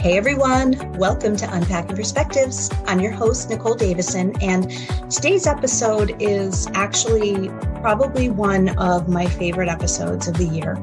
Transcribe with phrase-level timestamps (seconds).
[0.00, 2.70] Hey everyone, welcome to Unpacking Perspectives.
[2.86, 4.70] I'm your host, Nicole Davison, and
[5.10, 7.48] today's episode is actually
[7.80, 10.78] probably one of my favorite episodes of the year.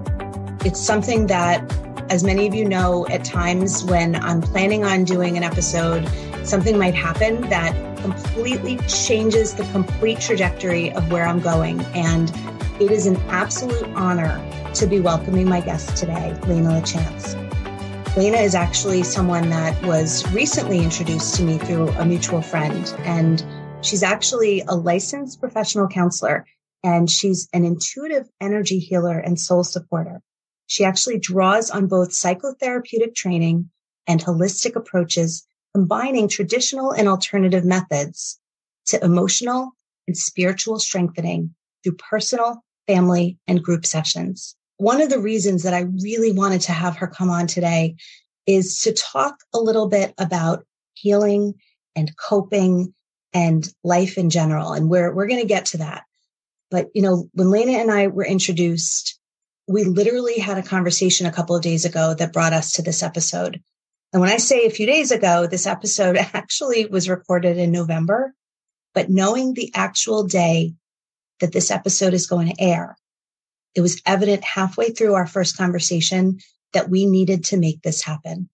[0.65, 1.63] It's something that,
[2.09, 6.05] as many of you know, at times when I'm planning on doing an episode,
[6.43, 11.79] something might happen that completely changes the complete trajectory of where I'm going.
[11.95, 12.29] And
[12.82, 14.43] it is an absolute honor
[14.73, 17.45] to be welcoming my guest today, Lena LaChance.
[18.18, 23.44] Lena is actually someone that was recently introduced to me through a mutual friend, and
[23.81, 26.45] she's actually a licensed professional counselor,
[26.81, 30.21] and she's an intuitive energy healer and soul supporter.
[30.67, 33.70] She actually draws on both psychotherapeutic training
[34.07, 38.40] and holistic approaches, combining traditional and alternative methods
[38.85, 39.71] to emotional
[40.07, 45.88] and spiritual strengthening through personal, family, and group sessions one of the reasons that I
[46.02, 47.95] really wanted to have her come on today
[48.45, 51.55] is to talk a little bit about healing
[51.95, 52.93] and coping
[53.34, 54.73] and life in general.
[54.73, 56.04] And we're, we're going to get to that.
[56.71, 59.20] But, you know, when Lena and I were introduced,
[59.67, 63.01] we literally had a conversation a couple of days ago that brought us to this
[63.01, 63.62] episode.
[64.13, 68.34] And when I say a few days ago, this episode actually was recorded in November,
[68.94, 70.73] but knowing the actual day
[71.39, 72.97] that this episode is going to air,
[73.75, 76.40] it was evident halfway through our first conversation
[76.73, 78.50] that we needed to make this happen.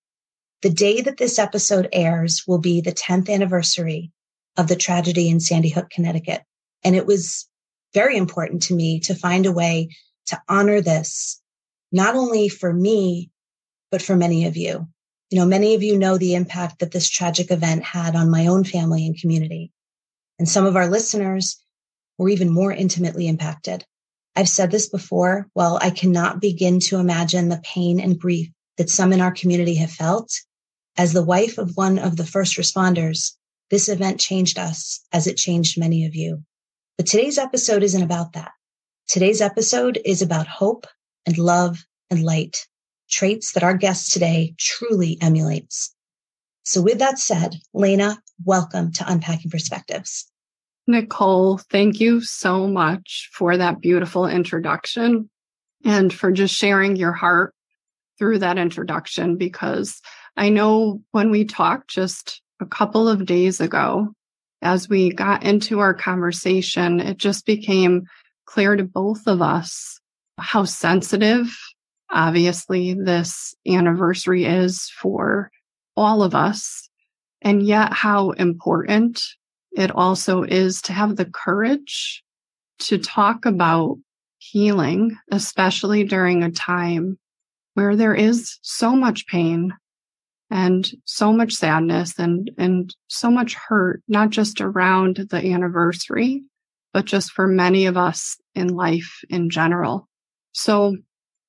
[0.62, 4.12] The day that this episode airs will be the 10th anniversary
[4.58, 6.44] of the tragedy in Sandy Hook, Connecticut.
[6.84, 7.48] And it was
[7.94, 9.90] very important to me to find a way
[10.28, 11.42] to honor this,
[11.92, 13.30] not only for me,
[13.92, 14.88] but for many of you.
[15.30, 18.48] You know, many of you know the impact that this tragic event had on my
[18.48, 19.72] own family and community.
[20.40, 21.58] And some of our listeners
[22.18, 23.86] were even more intimately impacted.
[24.36, 25.48] I've said this before.
[25.56, 29.76] Well, I cannot begin to imagine the pain and grief that some in our community
[29.76, 30.32] have felt.
[30.98, 33.34] As the wife of one of the first responders,
[33.70, 36.44] this event changed us as it changed many of you.
[36.98, 38.52] But today's episode isn't about that.
[39.08, 40.88] Today's episode is about hope
[41.26, 42.66] and love and light,
[43.10, 45.94] traits that our guest today truly emulates.
[46.64, 50.31] So with that said, Lena, welcome to Unpacking Perspectives.
[50.92, 55.30] Nicole, thank you so much for that beautiful introduction
[55.84, 57.54] and for just sharing your heart
[58.20, 60.00] through that introduction because
[60.38, 64.14] I know when we talked just a couple of days ago,
[64.62, 68.04] as we got into our conversation, it just became
[68.46, 70.00] clear to both of us
[70.38, 71.48] how sensitive,
[72.12, 75.50] obviously, this anniversary is for
[75.98, 76.90] all of us,
[77.42, 79.22] and yet how important
[79.72, 82.24] it also is to have the courage
[82.80, 83.98] to talk about
[84.40, 87.18] healing, especially during a time
[87.76, 89.74] where there is so much pain
[90.50, 96.44] and so much sadness and, and so much hurt, not just around the anniversary,
[96.92, 100.10] but just for many of us in life in general.
[100.52, 100.98] So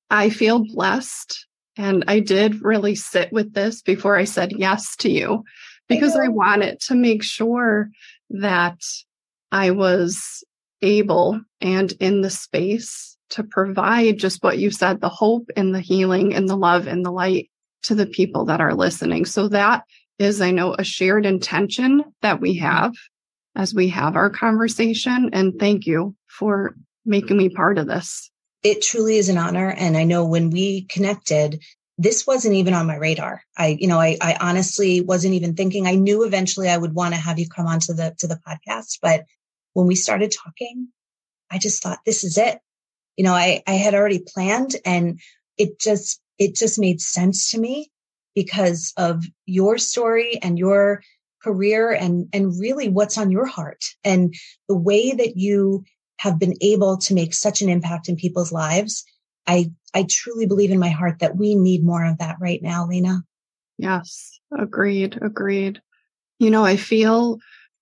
[0.09, 1.45] I feel blessed
[1.75, 5.43] and I did really sit with this before I said yes to you
[5.87, 7.89] because I wanted to make sure
[8.29, 8.79] that
[9.51, 10.43] I was
[10.81, 15.79] able and in the space to provide just what you said the hope and the
[15.79, 17.49] healing and the love and the light
[17.83, 19.25] to the people that are listening.
[19.25, 19.83] So that
[20.19, 22.93] is, I know, a shared intention that we have
[23.55, 25.29] as we have our conversation.
[25.33, 28.29] And thank you for making me part of this.
[28.63, 29.71] It truly is an honor.
[29.71, 31.61] And I know when we connected,
[31.97, 33.43] this wasn't even on my radar.
[33.57, 35.85] I, you know, I, I honestly wasn't even thinking.
[35.85, 38.39] I knew eventually I would want to have you come on to the to the
[38.47, 39.25] podcast, but
[39.73, 40.87] when we started talking,
[41.51, 42.59] I just thought this is it.
[43.17, 45.19] You know, I I had already planned, and
[45.57, 47.91] it just it just made sense to me
[48.33, 51.03] because of your story and your
[51.43, 54.33] career and and really what's on your heart and
[54.67, 55.83] the way that you
[56.17, 59.03] have been able to make such an impact in people's lives
[59.47, 62.87] I, I truly believe in my heart that we need more of that right now,
[62.87, 63.21] Lena.
[63.77, 65.81] Yes, agreed, agreed.
[66.39, 67.39] You know, I feel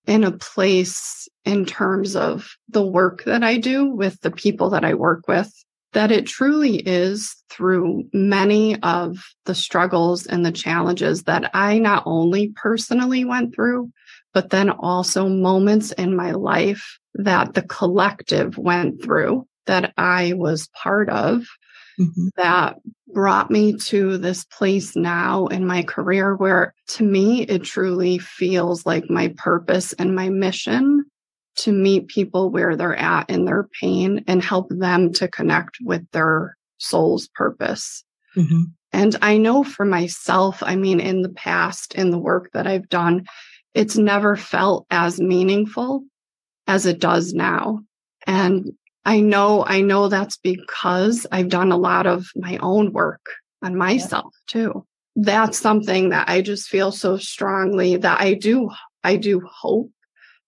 [0.07, 4.83] in a place in terms of the work that I do with the people that
[4.83, 5.53] I work with
[5.93, 12.03] that it truly is through many of the struggles and the challenges that I not
[12.05, 13.91] only personally went through,
[14.33, 20.69] but then also moments in my life that the collective went through that I was
[20.69, 21.43] part of
[21.99, 22.27] mm-hmm.
[22.37, 22.77] that
[23.07, 28.85] brought me to this place now in my career where to me it truly feels
[28.85, 31.03] like my purpose and my mission
[31.57, 36.09] to meet people where they're at in their pain and help them to connect with
[36.11, 38.03] their soul's purpose.
[38.35, 38.63] Mm-hmm.
[38.93, 42.89] And I know for myself, I mean, in the past, in the work that I've
[42.89, 43.25] done,
[43.73, 46.03] it's never felt as meaningful
[46.67, 47.81] as it does now.
[48.25, 48.71] And
[49.05, 53.25] I know, I know that's because I've done a lot of my own work
[53.63, 54.63] on myself yeah.
[54.63, 54.85] too.
[55.15, 58.69] That's something that I just feel so strongly that I do,
[59.03, 59.91] I do hope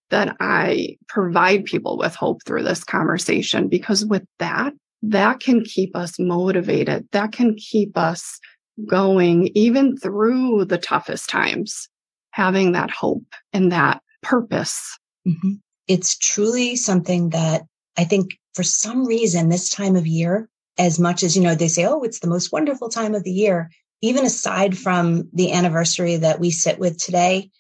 [0.10, 5.96] that I provide people with hope through this conversation because with that, that can keep
[5.96, 7.08] us motivated.
[7.12, 8.40] That can keep us
[8.88, 11.90] going even through the toughest times,
[12.32, 14.98] having that hope and that purpose.
[15.28, 15.54] Mm-hmm.
[15.88, 17.64] It's truly something that
[17.98, 21.68] I think for some reason this time of year, as much as, you know, they
[21.68, 23.70] say, oh, it's the most wonderful time of the year,
[24.02, 27.52] even aside from the anniversary that we sit with today,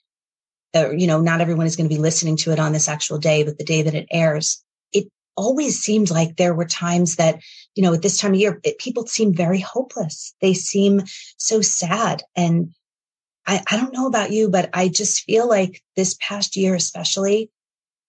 [0.76, 3.20] uh, you know, not everyone is going to be listening to it on this actual
[3.20, 5.08] day, but the day that it airs, it
[5.38, 7.40] always seemed like there were times that,
[7.76, 10.34] you know, at this time of year, it, people seem very hopeless.
[10.42, 11.04] They seem
[11.38, 12.24] so sad.
[12.36, 12.74] And
[13.46, 17.52] I, I don't know about you, but I just feel like this past year, especially,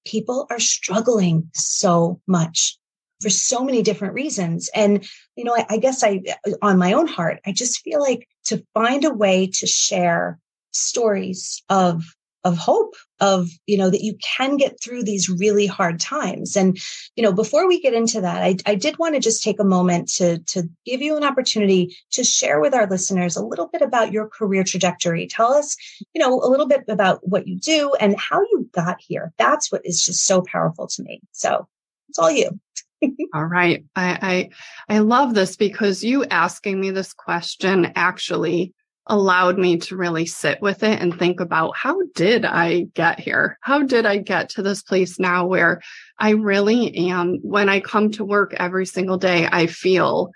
[0.05, 2.79] people are struggling so much
[3.21, 4.69] for so many different reasons.
[4.75, 5.07] And,
[5.37, 6.23] you know, I, I, guess I,
[6.63, 10.39] on my own heart, I just feel like to find a way to share
[10.73, 12.05] stories of
[12.45, 16.57] of hope of you know that you can get through these really hard times.
[16.57, 16.79] And
[17.17, 19.65] you know before we get into that i, I did want to just take a
[19.65, 23.83] moment to to give you an opportunity to share with our listeners a little bit
[23.83, 25.27] about your career trajectory.
[25.27, 25.77] Tell us
[26.15, 29.33] you know a little bit about what you do and how you got here.
[29.39, 31.21] That's what is just so powerful to me.
[31.33, 31.67] So
[32.09, 32.61] it's all you.
[33.35, 33.85] All right.
[33.97, 34.49] I,
[34.89, 38.73] I i love this because you asking me this question actually
[39.07, 43.59] allowed me to really sit with it and think about how did I get here?
[43.61, 45.83] How did I get to this place now where
[46.19, 50.31] I really am when I come to work every single day I feel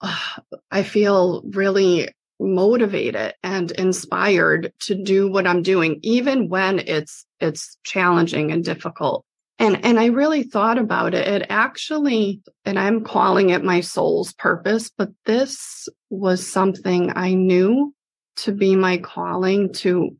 [0.00, 0.18] uh,
[0.70, 2.08] I feel really
[2.40, 9.24] motivated and inspired to do what I'm doing even when it's it's challenging and difficult.
[9.58, 11.28] And and I really thought about it.
[11.28, 17.94] It actually and I'm calling it my soul's purpose, but this was something I knew
[18.36, 20.16] to be my calling to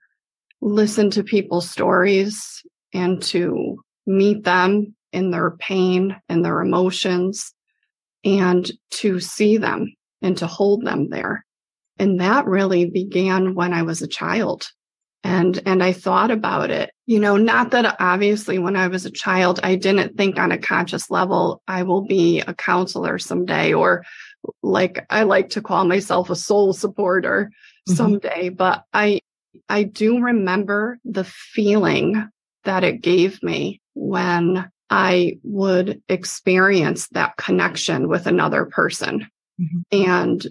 [0.60, 2.62] listen to people's stories
[2.92, 3.76] and to
[4.06, 7.52] meet them in their pain and their emotions
[8.24, 11.44] and to see them and to hold them there.
[11.98, 14.66] And that really began when I was a child.
[15.22, 19.10] And, and I thought about it, you know, not that obviously when I was a
[19.10, 24.04] child, I didn't think on a conscious level, I will be a counselor someday, or
[24.62, 27.50] like I like to call myself a soul supporter
[27.88, 27.94] mm-hmm.
[27.94, 29.20] someday, but I,
[29.68, 32.28] I do remember the feeling
[32.64, 39.28] that it gave me when I would experience that connection with another person
[39.60, 39.80] mm-hmm.
[39.92, 40.46] and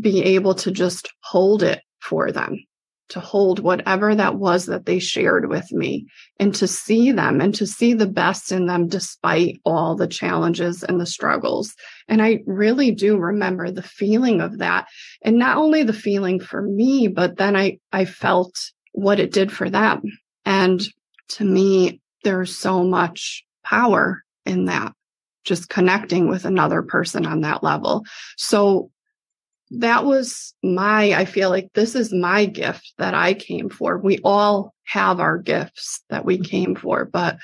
[0.00, 2.65] be able to just hold it for them
[3.08, 6.06] to hold whatever that was that they shared with me
[6.40, 10.82] and to see them and to see the best in them despite all the challenges
[10.82, 11.74] and the struggles.
[12.08, 14.86] And I really do remember the feeling of that.
[15.22, 18.54] And not only the feeling for me, but then I, I felt
[18.92, 20.02] what it did for them.
[20.44, 20.82] And
[21.30, 24.92] to me, there's so much power in that,
[25.44, 28.04] just connecting with another person on that level.
[28.36, 28.90] So
[29.70, 33.98] that was my, I feel like this is my gift that I came for.
[33.98, 36.44] We all have our gifts that we mm-hmm.
[36.44, 37.38] came for, but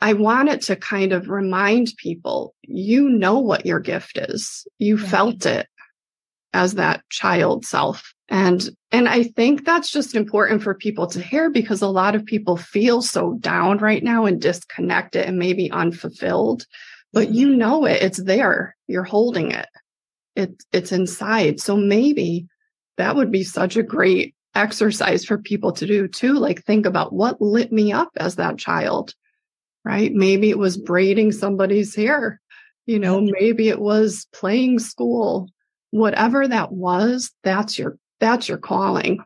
[0.00, 4.66] I wanted to kind of remind people, you know what your gift is.
[4.78, 5.08] You yeah.
[5.08, 5.66] felt it
[6.52, 8.12] as that child self.
[8.28, 12.26] And, and I think that's just important for people to hear because a lot of
[12.26, 16.66] people feel so down right now and disconnected and maybe unfulfilled,
[17.12, 17.34] but mm-hmm.
[17.34, 18.02] you know it.
[18.02, 18.76] It's there.
[18.86, 19.66] You're holding it
[20.38, 21.60] it, it's inside.
[21.60, 22.46] So maybe
[22.96, 26.34] that would be such a great exercise for people to do too.
[26.34, 29.14] Like think about what lit me up as that child,
[29.84, 30.12] right?
[30.12, 32.40] Maybe it was braiding somebody's hair.
[32.86, 35.48] You know, maybe it was playing school,
[35.90, 39.18] whatever that was, that's your, that's your calling.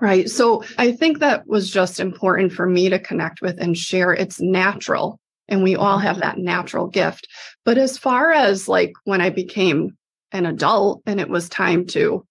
[0.00, 0.28] Right.
[0.28, 4.12] So I think that was just important for me to connect with and share.
[4.12, 7.28] It's natural and we all have that natural gift.
[7.64, 9.96] But as far as like when I became
[10.34, 12.26] an adult and it was time to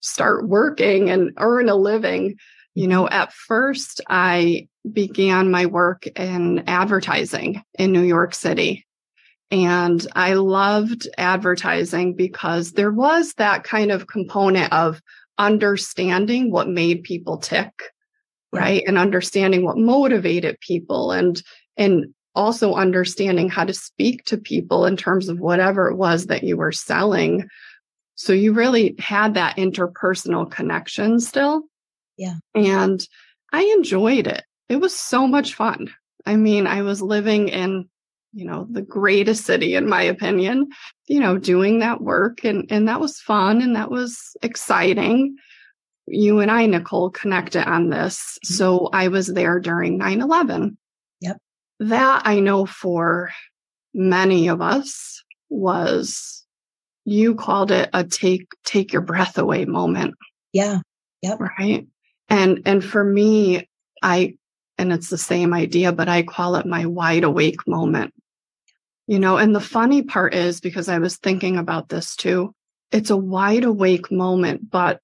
[0.00, 2.36] start working and earn a living.
[2.74, 8.86] You know, at first I began my work in advertising in New York City.
[9.50, 15.00] And I loved advertising because there was that kind of component of
[15.38, 17.72] understanding what made people tick,
[18.52, 18.82] right?
[18.86, 21.40] And understanding what motivated people and,
[21.76, 26.44] and also understanding how to speak to people in terms of whatever it was that
[26.44, 27.48] you were selling
[28.16, 31.62] So you really had that interpersonal connection still.
[32.16, 32.36] Yeah.
[32.54, 33.06] And
[33.52, 34.44] I enjoyed it.
[34.68, 35.92] It was so much fun.
[36.26, 37.88] I mean, I was living in,
[38.32, 40.68] you know, the greatest city, in my opinion,
[41.06, 42.44] you know, doing that work.
[42.44, 45.36] And, and that was fun and that was exciting.
[46.06, 48.16] You and I, Nicole, connected on this.
[48.16, 48.54] Mm-hmm.
[48.54, 50.78] So I was there during 9 11.
[51.80, 53.30] That I know for
[53.92, 56.44] many of us was
[57.04, 60.14] you called it a take take your breath away moment.
[60.52, 60.80] Yeah.
[61.22, 61.40] Yep.
[61.40, 61.86] Right.
[62.28, 63.68] And and for me,
[64.02, 64.36] I
[64.78, 68.12] and it's the same idea, but I call it my wide awake moment.
[69.06, 72.54] You know, and the funny part is because I was thinking about this too,
[72.90, 75.00] it's a wide awake moment, but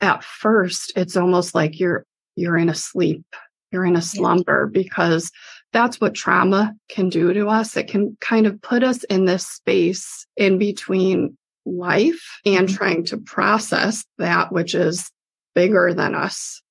[0.00, 3.24] at first it's almost like you're you're in a sleep,
[3.70, 5.30] you're in a slumber because
[5.72, 7.76] that's what trauma can do to us.
[7.76, 12.76] It can kind of put us in this space in between life and mm-hmm.
[12.76, 15.10] trying to process that which is
[15.54, 16.62] bigger than us.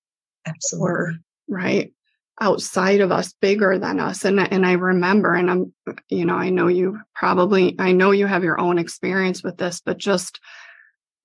[0.46, 0.90] Absolutely.
[0.90, 1.14] Or,
[1.48, 1.94] right.
[2.40, 4.26] Outside of us, bigger than us.
[4.26, 5.74] And, and I remember, and I'm,
[6.10, 9.82] you know, I know you probably, I know you have your own experience with this,
[9.86, 10.40] but just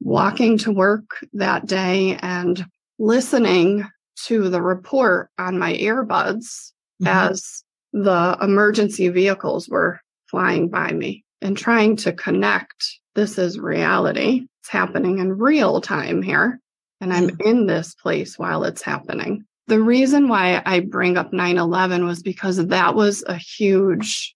[0.00, 2.66] walking to work that day and
[2.98, 3.88] listening
[4.24, 7.06] to the report on my earbuds mm-hmm.
[7.06, 7.62] as
[7.96, 9.98] the emergency vehicles were
[10.28, 13.00] flying by me and trying to connect.
[13.14, 14.46] This is reality.
[14.60, 16.60] It's happening in real time here.
[17.00, 19.46] And I'm in this place while it's happening.
[19.66, 24.34] The reason why I bring up 9 11 was because that was a huge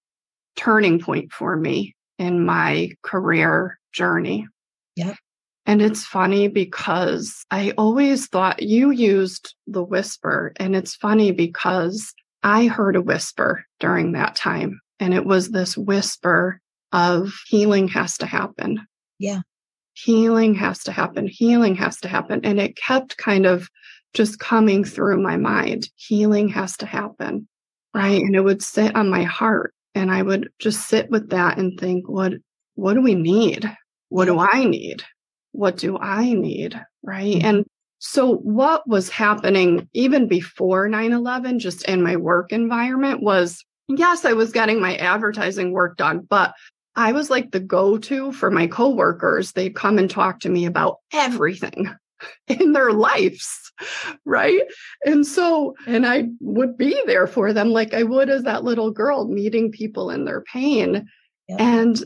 [0.56, 4.46] turning point for me in my career journey.
[4.96, 5.14] Yeah.
[5.66, 10.52] And it's funny because I always thought you used the whisper.
[10.56, 14.80] And it's funny because I heard a whisper during that time.
[14.98, 16.60] And it was this whisper
[16.92, 18.86] of healing has to happen.
[19.18, 19.40] Yeah.
[19.94, 21.26] Healing has to happen.
[21.26, 22.40] Healing has to happen.
[22.44, 23.68] And it kept kind of
[24.14, 25.88] just coming through my mind.
[25.96, 27.48] Healing has to happen.
[27.94, 28.20] Right.
[28.20, 29.74] And it would sit on my heart.
[29.94, 32.34] And I would just sit with that and think, what,
[32.74, 33.70] what do we need?
[34.08, 35.02] What do I need?
[35.52, 36.80] What do I need?
[37.02, 37.36] Right.
[37.36, 37.46] Mm-hmm.
[37.46, 37.66] And
[38.00, 44.32] so what was happening even before 9-11, just in my work environment was, yes, I
[44.32, 46.54] was getting my advertising work done, but
[46.96, 49.52] I was like the go-to for my coworkers.
[49.52, 51.94] They'd come and talk to me about everything
[52.48, 53.70] in their lives.
[54.24, 54.62] Right.
[55.04, 58.90] And so, and I would be there for them like I would as that little
[58.90, 61.06] girl meeting people in their pain.
[61.58, 62.02] And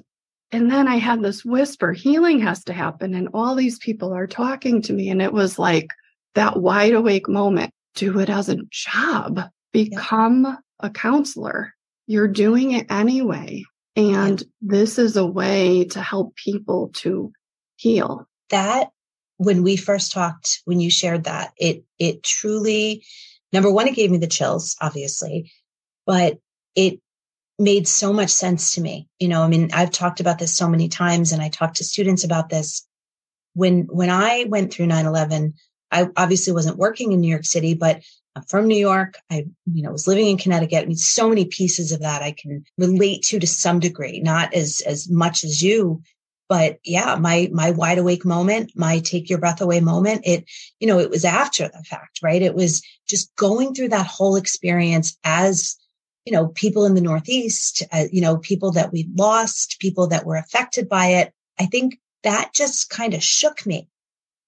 [0.54, 3.12] and then I had this whisper, healing has to happen.
[3.14, 5.10] And all these people are talking to me.
[5.10, 5.88] And it was like
[6.36, 7.72] that wide awake moment.
[7.96, 9.40] Do it as a job,
[9.72, 10.56] become yeah.
[10.78, 11.74] a counselor.
[12.06, 13.64] You're doing it anyway.
[13.96, 14.46] And yeah.
[14.60, 17.32] this is a way to help people to
[17.74, 18.28] heal.
[18.50, 18.90] That
[19.38, 23.04] when we first talked, when you shared that, it, it truly,
[23.52, 25.50] number one, it gave me the chills, obviously,
[26.06, 26.38] but
[26.76, 27.00] it
[27.58, 29.08] made so much sense to me.
[29.18, 31.84] You know, I mean, I've talked about this so many times and I talked to
[31.84, 32.86] students about this.
[33.54, 35.54] When, when I went through 9-11,
[35.92, 38.02] I obviously wasn't working in New York City, but
[38.34, 39.16] I'm from New York.
[39.30, 40.82] I, you know, was living in Connecticut.
[40.82, 44.52] I mean, so many pieces of that I can relate to to some degree, not
[44.52, 46.02] as, as much as you,
[46.48, 50.44] but yeah, my, my wide awake moment, my take your breath away moment, it,
[50.80, 52.42] you know, it was after the fact, right?
[52.42, 55.76] It was just going through that whole experience as
[56.24, 60.24] you know, people in the Northeast, uh, you know, people that we lost, people that
[60.24, 61.32] were affected by it.
[61.58, 63.88] I think that just kind of shook me.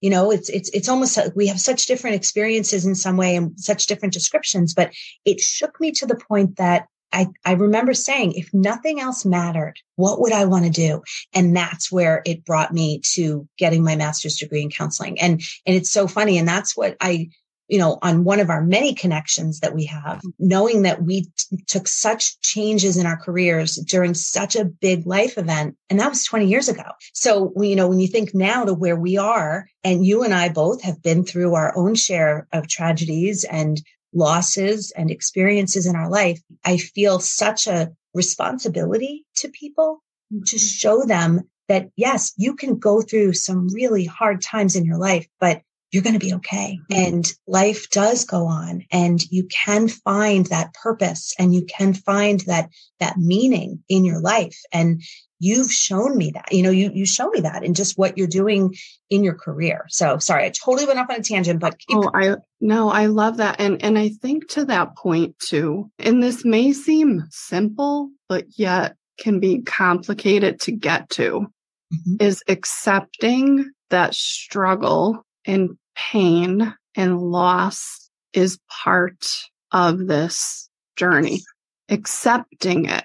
[0.00, 3.36] You know, it's, it's, it's almost like we have such different experiences in some way
[3.36, 4.92] and such different descriptions, but
[5.24, 9.74] it shook me to the point that I, I remember saying, if nothing else mattered,
[9.94, 11.02] what would I want to do?
[11.32, 15.18] And that's where it brought me to getting my master's degree in counseling.
[15.20, 16.36] And, and it's so funny.
[16.36, 17.30] And that's what I
[17.68, 21.58] you know, on one of our many connections that we have, knowing that we t-
[21.66, 25.76] took such changes in our careers during such a big life event.
[25.90, 26.84] And that was 20 years ago.
[27.12, 30.48] So, you know, when you think now to where we are, and you and I
[30.48, 33.80] both have been through our own share of tragedies and
[34.12, 40.56] losses and experiences in our life, I feel such a responsibility to people to mm-hmm.
[40.56, 45.26] show them that yes, you can go through some really hard times in your life,
[45.40, 45.62] but
[45.96, 46.78] you're going to be okay.
[46.90, 52.40] And life does go on and you can find that purpose and you can find
[52.40, 52.68] that,
[53.00, 54.60] that meaning in your life.
[54.74, 55.00] And
[55.38, 58.26] you've shown me that, you know, you, you show me that in just what you're
[58.26, 58.74] doing
[59.08, 59.86] in your career.
[59.88, 63.38] So sorry, I totally went off on a tangent, but oh, I, no, I love
[63.38, 63.58] that.
[63.58, 68.96] And, and I think to that point too, and this may seem simple, but yet
[69.18, 71.46] can be complicated to get to
[71.90, 72.16] mm-hmm.
[72.20, 79.26] is accepting that struggle and pain and loss is part
[79.72, 81.40] of this journey,
[81.88, 83.04] accepting it,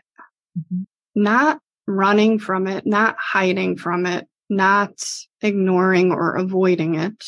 [0.57, 0.83] mm-hmm.
[1.15, 4.91] not running from it, not hiding from it, not
[5.41, 7.23] ignoring or avoiding it,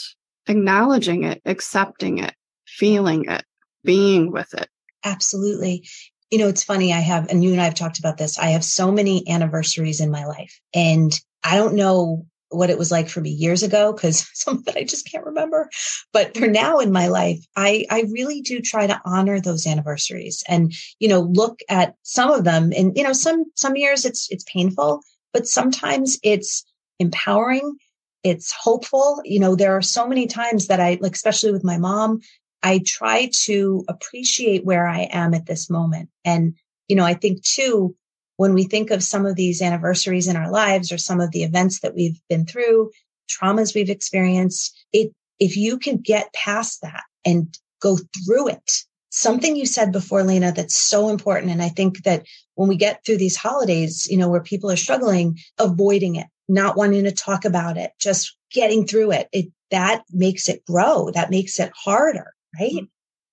[0.48, 2.34] acknowledging it, accepting it,
[2.68, 3.44] feeling it,
[3.84, 4.68] being with it.
[5.04, 5.88] Absolutely.
[6.32, 6.94] You know, it's funny.
[6.94, 8.40] I have, and you and I have talked about this.
[8.40, 11.12] I have so many anniversaries in my life and
[11.44, 14.78] I don't know what it was like for me years ago because some of it
[14.78, 15.70] I just can't remember.
[16.12, 20.44] But for now in my life, I, I really do try to honor those anniversaries
[20.48, 24.32] and, you know, look at some of them and, you know, some, some years it's,
[24.32, 25.02] it's painful,
[25.34, 26.64] but sometimes it's
[27.00, 27.78] empowering.
[28.24, 29.22] It's hopeful.
[29.26, 32.22] You know, there are so many times that I like, especially with my mom,
[32.64, 36.10] I try to appreciate where I am at this moment.
[36.24, 36.56] And,
[36.88, 37.96] you know, I think too,
[38.38, 41.44] when we think of some of these anniversaries in our lives or some of the
[41.44, 42.92] events that we've been through,
[43.30, 48.72] traumas we've experienced, it, if you can get past that and go through it,
[49.10, 51.52] something you said before, Lena, that's so important.
[51.52, 52.26] And I think that
[52.56, 56.76] when we get through these holidays, you know, where people are struggling, avoiding it, not
[56.76, 61.10] wanting to talk about it, just getting through it, it that makes it grow.
[61.12, 62.72] That makes it harder, right?
[62.72, 62.86] Mm-hmm.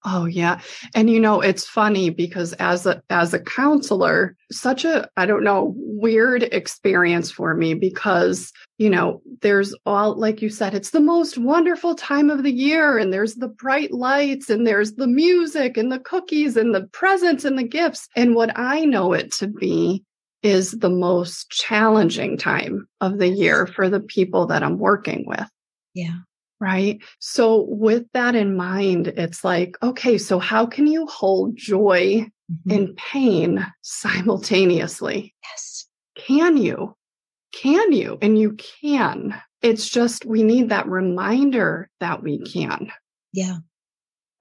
[0.05, 0.61] Oh yeah.
[0.95, 5.45] And you know, it's funny because as a as a counselor, such a I don't
[5.45, 11.01] know, weird experience for me because, you know, there's all like you said, it's the
[11.01, 15.77] most wonderful time of the year and there's the bright lights and there's the music
[15.77, 18.09] and the cookies and the presents and the gifts.
[18.17, 20.03] And what I know it to be
[20.43, 25.47] is the most challenging time of the year for the people that I'm working with.
[25.93, 26.21] Yeah.
[26.61, 27.01] Right.
[27.21, 32.71] So with that in mind, it's like, okay, so how can you hold joy mm-hmm.
[32.71, 35.35] and pain simultaneously?
[35.43, 35.87] Yes.
[36.17, 36.95] Can you?
[37.53, 38.19] Can you?
[38.21, 39.41] And you can.
[39.63, 42.93] It's just we need that reminder that we can.
[43.33, 43.57] Yeah.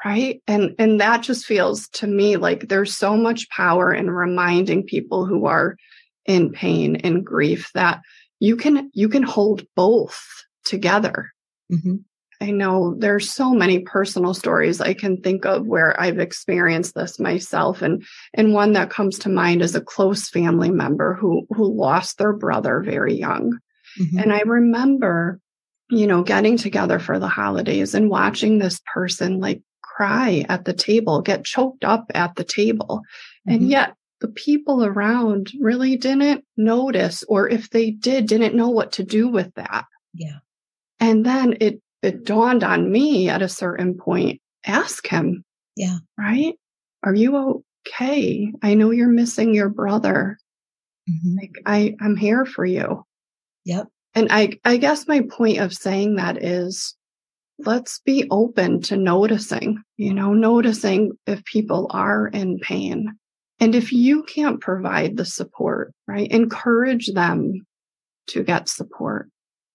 [0.03, 0.41] Right.
[0.45, 5.25] And and that just feels to me like there's so much power in reminding people
[5.25, 5.77] who are
[6.25, 8.01] in pain and grief that
[8.39, 10.21] you can you can hold both
[10.65, 11.31] together.
[11.71, 11.97] Mm-hmm.
[12.41, 17.19] I know there's so many personal stories I can think of where I've experienced this
[17.19, 17.81] myself.
[17.81, 22.17] And, and one that comes to mind is a close family member who, who lost
[22.17, 23.59] their brother very young.
[23.99, 24.19] Mm-hmm.
[24.19, 25.39] And I remember,
[25.89, 30.73] you know, getting together for the holidays and watching this person like cry at the
[30.73, 33.01] table, get choked up at the table.
[33.47, 33.51] Mm-hmm.
[33.53, 38.93] And yet the people around really didn't notice, or if they did, didn't know what
[38.93, 39.83] to do with that.
[40.13, 40.37] Yeah.
[41.01, 45.43] And then it it dawned on me at a certain point ask him.
[45.75, 45.97] Yeah.
[46.17, 46.55] Right?
[47.03, 48.51] Are you okay?
[48.61, 50.37] I know you're missing your brother.
[51.09, 51.37] Mm-hmm.
[51.37, 53.05] Like I I'm here for you.
[53.65, 53.87] Yep.
[54.15, 56.95] And I I guess my point of saying that is
[57.59, 63.17] let's be open to noticing, you know, noticing if people are in pain.
[63.61, 66.31] And if you can't provide the support, right?
[66.31, 67.65] Encourage them
[68.27, 69.29] to get support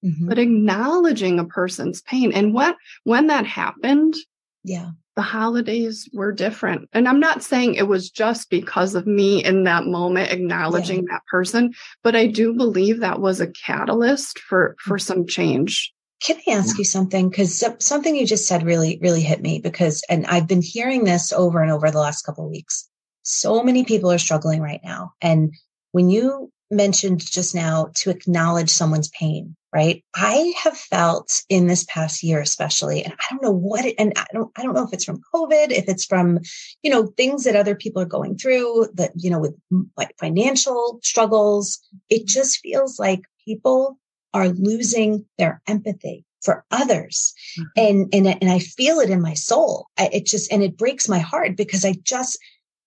[0.05, 0.29] mm-hmm.
[0.29, 2.33] but acknowledging a person's pain.
[2.33, 4.15] And what, when that happened,
[4.63, 6.89] yeah, the holidays were different.
[6.93, 11.13] And I'm not saying it was just because of me in that moment acknowledging yeah.
[11.15, 15.93] that person, but I do believe that was a catalyst for, for some change.
[16.23, 16.79] Can I ask yeah.
[16.79, 17.29] you something?
[17.29, 21.33] Because something you just said really, really hit me because, and I've been hearing this
[21.33, 22.89] over and over the last couple of weeks.
[23.23, 25.13] So many people are struggling right now.
[25.21, 25.55] And
[25.93, 30.05] when you mentioned just now to acknowledge someone's pain, right?
[30.15, 34.13] I have felt in this past year, especially, and I don't know what it, and
[34.17, 36.39] I don't, I don't know if it's from COVID, if it's from,
[36.85, 39.55] you know, things that other people are going through that, you know, with
[39.97, 41.81] like financial struggles.
[42.09, 43.99] It just feels like people
[44.33, 47.35] are losing their empathy for others.
[47.59, 47.69] Mm-hmm.
[47.77, 49.89] And, and, and I feel it in my soul.
[49.99, 52.39] I, it just, and it breaks my heart because I just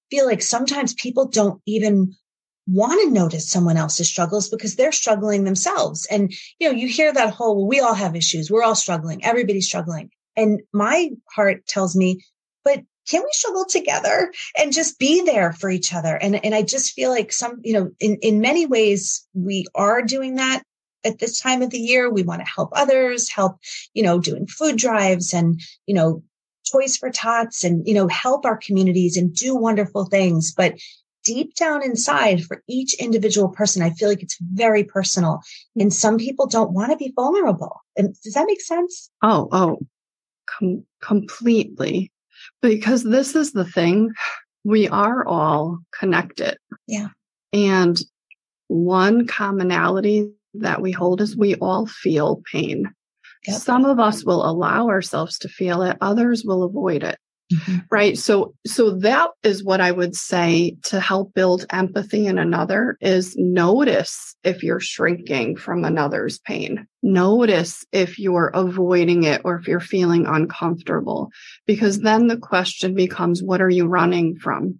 [0.09, 2.13] feel like sometimes people don't even
[2.67, 6.05] want to notice someone else's struggles because they're struggling themselves.
[6.11, 8.51] And, you know, you hear that whole, well, we all have issues.
[8.51, 9.23] We're all struggling.
[9.23, 10.09] Everybody's struggling.
[10.35, 12.23] And my heart tells me,
[12.63, 16.15] but can we struggle together and just be there for each other?
[16.15, 20.01] And, and I just feel like some, you know, in, in many ways, we are
[20.01, 20.61] doing that
[21.05, 22.11] at this time of the year.
[22.11, 23.57] We want to help others, help,
[23.93, 26.21] you know, doing food drives and, you know,
[26.69, 30.53] Toys for Tots and, you know, help our communities and do wonderful things.
[30.53, 30.75] But
[31.27, 35.41] deep down inside for each individual person, I feel like it's very personal.
[35.75, 37.81] And some people don't want to be vulnerable.
[37.97, 39.11] And does that make sense?
[39.21, 39.79] Oh, oh,
[40.47, 42.11] com- completely.
[42.61, 44.11] Because this is the thing.
[44.63, 46.57] We are all connected.
[46.87, 47.09] Yeah.
[47.51, 47.99] And
[48.67, 52.85] one commonality that we hold is we all feel pain.
[53.47, 53.57] Yep.
[53.57, 57.17] Some of us will allow ourselves to feel it, others will avoid it.
[57.51, 57.77] Mm-hmm.
[57.89, 58.17] Right.
[58.17, 63.35] So, so that is what I would say to help build empathy in another is
[63.37, 66.85] notice if you're shrinking from another's pain.
[67.03, 71.29] Notice if you're avoiding it or if you're feeling uncomfortable,
[71.65, 74.79] because then the question becomes, what are you running from?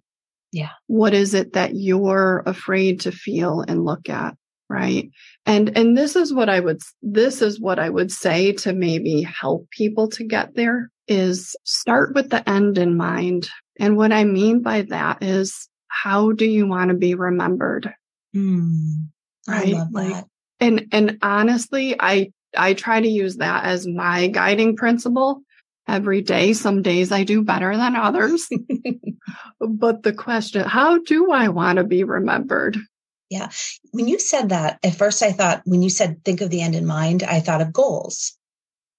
[0.52, 0.70] Yeah.
[0.86, 4.36] What is it that you're afraid to feel and look at?
[4.70, 5.10] Right.
[5.46, 9.22] And, and this is what I would, this is what I would say to maybe
[9.22, 13.48] help people to get there is start with the end in mind.
[13.80, 17.92] And what I mean by that is how do you want to be remembered?
[18.36, 19.06] Mm,
[19.48, 19.74] right.
[19.90, 20.24] Like,
[20.60, 25.40] and, and honestly, I, I try to use that as my guiding principle
[25.86, 26.52] every day.
[26.52, 28.46] Some days I do better than others.
[29.60, 32.76] but the question, how do I want to be remembered?
[33.30, 33.50] Yeah.
[33.92, 36.74] When you said that, at first I thought, when you said think of the end
[36.74, 38.36] in mind, I thought of goals.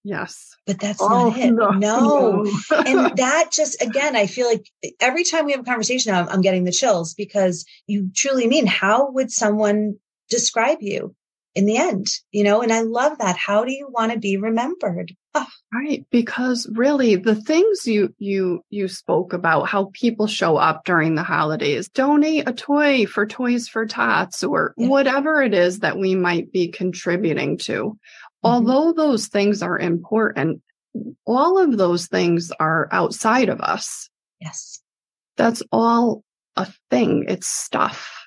[0.03, 0.55] Yes.
[0.65, 1.51] But that's oh, not it.
[1.53, 1.71] No.
[1.71, 2.45] no.
[2.85, 6.41] and that just, again, I feel like every time we have a conversation, I'm, I'm
[6.41, 9.95] getting the chills because you truly mean, how would someone
[10.29, 11.15] describe you?
[11.59, 13.35] In the end, you know, and I love that.
[13.35, 15.13] How do you want to be remembered?
[15.35, 15.45] Oh.
[15.73, 16.05] Right.
[16.09, 21.23] Because really the things you, you, you spoke about, how people show up during the
[21.23, 24.87] holidays, donate a toy for Toys for Tots or yeah.
[24.87, 27.73] whatever it is that we might be contributing to.
[27.73, 27.97] Mm-hmm.
[28.41, 30.61] Although those things are important,
[31.27, 34.09] all of those things are outside of us.
[34.39, 34.79] Yes.
[35.35, 36.23] That's all
[36.55, 37.25] a thing.
[37.27, 38.18] It's stuff.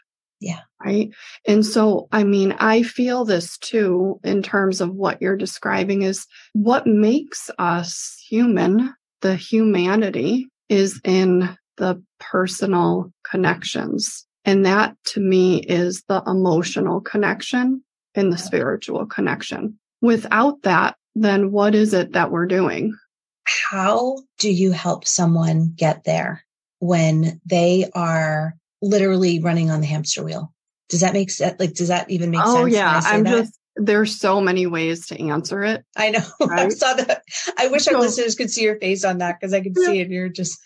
[0.42, 0.59] Yeah.
[0.85, 1.11] Right.
[1.46, 6.26] And so, I mean, I feel this too in terms of what you're describing is
[6.52, 14.26] what makes us human, the humanity is in the personal connections.
[14.44, 17.85] And that to me is the emotional connection
[18.16, 19.78] and the spiritual connection.
[20.00, 22.98] Without that, then what is it that we're doing?
[23.44, 26.44] How do you help someone get there
[26.81, 30.53] when they are literally running on the hamster wheel.
[30.88, 31.59] Does that make sense?
[31.59, 32.59] Like, does that even make oh, sense?
[32.61, 33.01] Oh yeah.
[33.05, 33.31] I'm that?
[33.31, 35.85] just, there's so many ways to answer it.
[35.97, 36.21] I know.
[36.47, 36.66] Right?
[36.66, 37.23] I saw that.
[37.59, 39.87] I wish so, our listeners could see your face on that because I could yeah.
[39.87, 40.11] see it.
[40.11, 40.61] You're just,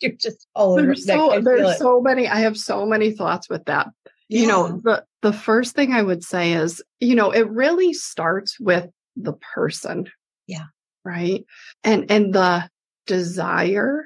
[0.00, 0.82] you're just all over.
[0.82, 3.88] There's so, there's so many, I have so many thoughts with that.
[4.28, 4.40] Yeah.
[4.40, 8.58] You know, the, the first thing I would say is, you know, it really starts
[8.60, 10.10] with the person.
[10.46, 10.66] Yeah.
[11.04, 11.46] Right.
[11.84, 12.68] And, and the
[13.06, 14.04] desire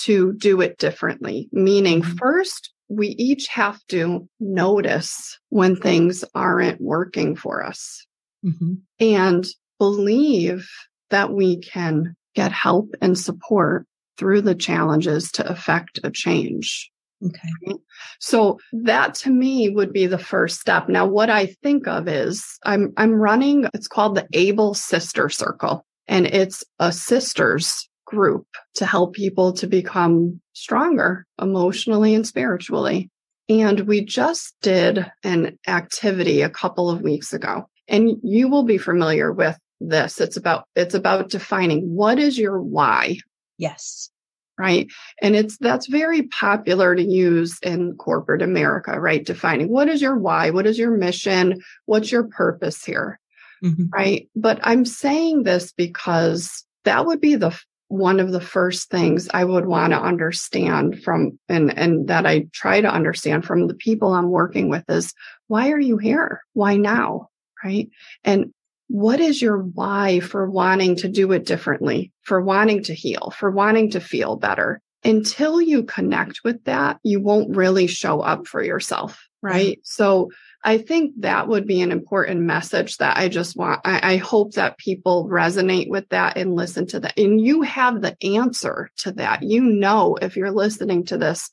[0.00, 2.16] to do it differently, meaning mm-hmm.
[2.16, 8.06] first we each have to notice when things aren't working for us
[8.44, 8.74] mm-hmm.
[9.00, 9.46] and
[9.78, 10.68] believe
[11.10, 13.86] that we can get help and support
[14.18, 16.90] through the challenges to affect a change.
[17.24, 17.74] Okay.
[18.20, 20.88] So that to me would be the first step.
[20.88, 25.84] Now, what I think of is I'm, I'm running, it's called the Able Sister Circle
[26.06, 33.10] and it's a sisters group to help people to become stronger emotionally and spiritually.
[33.48, 38.78] And we just did an activity a couple of weeks ago and you will be
[38.78, 40.20] familiar with this.
[40.20, 43.18] It's about, it's about defining what is your why?
[43.58, 44.10] Yes.
[44.58, 44.88] Right.
[45.20, 49.24] And it's, that's very popular to use in corporate America, right?
[49.24, 50.50] Defining what is your why?
[50.50, 51.60] What is your mission?
[51.84, 53.20] What's your purpose here?
[53.62, 53.84] Mm-hmm.
[53.92, 54.28] Right.
[54.34, 59.44] But I'm saying this because that would be the one of the first things I
[59.44, 64.12] would want to understand from and and that I try to understand from the people
[64.12, 65.14] I'm working with is
[65.46, 66.42] why are you here?
[66.52, 67.28] Why now?
[67.64, 67.88] Right?
[68.24, 68.52] And
[68.88, 73.50] what is your why for wanting to do it differently, for wanting to heal, for
[73.50, 74.80] wanting to feel better?
[75.04, 79.12] Until you connect with that, you won't really show up for yourself.
[79.44, 79.46] Mm-hmm.
[79.54, 79.78] Right.
[79.84, 80.30] So
[80.66, 83.82] I think that would be an important message that I just want.
[83.84, 87.16] I, I, hope that people resonate with that and listen to that.
[87.16, 89.44] And you have the answer to that.
[89.44, 91.50] You know, if you're listening to this,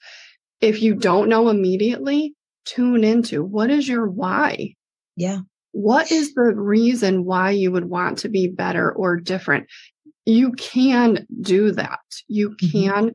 [0.61, 2.33] if you don't know immediately,
[2.65, 4.73] tune into what is your why?
[5.15, 5.41] Yeah.
[5.73, 9.67] What is the reason why you would want to be better or different?
[10.25, 11.99] You can do that.
[12.27, 12.71] You mm-hmm.
[12.71, 13.09] can mm-hmm.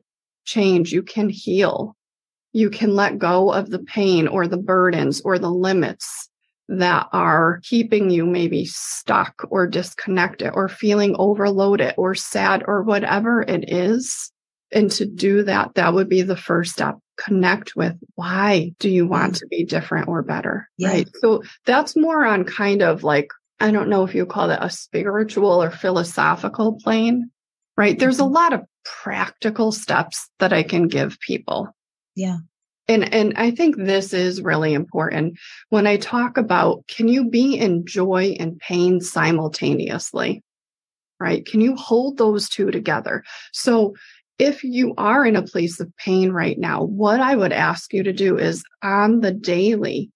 [0.45, 0.93] change.
[0.93, 1.97] You can heal
[2.59, 6.29] you can let go of the pain or the burdens or the limits
[6.67, 13.41] that are keeping you maybe stuck or disconnected or feeling overloaded or sad or whatever
[13.41, 14.31] it is.
[14.71, 16.97] And to do that, that would be the first step.
[17.17, 20.69] Connect with why do you want to be different or better?
[20.77, 20.89] Yeah.
[20.89, 21.09] Right.
[21.21, 24.69] So that's more on kind of like, I don't know if you call it a
[24.69, 27.31] spiritual or philosophical plane,
[27.77, 27.97] right?
[27.97, 28.33] There's a mm-hmm.
[28.33, 31.73] lot of practical steps that I can give people
[32.15, 32.37] yeah.
[32.87, 35.37] And, and I think this is really important
[35.69, 40.43] when I talk about can you be in joy and pain simultaneously?
[41.19, 41.45] Right?
[41.45, 43.23] Can you hold those two together?
[43.53, 43.93] So
[44.39, 48.03] if you are in a place of pain right now, what I would ask you
[48.03, 50.09] to do is on the daily,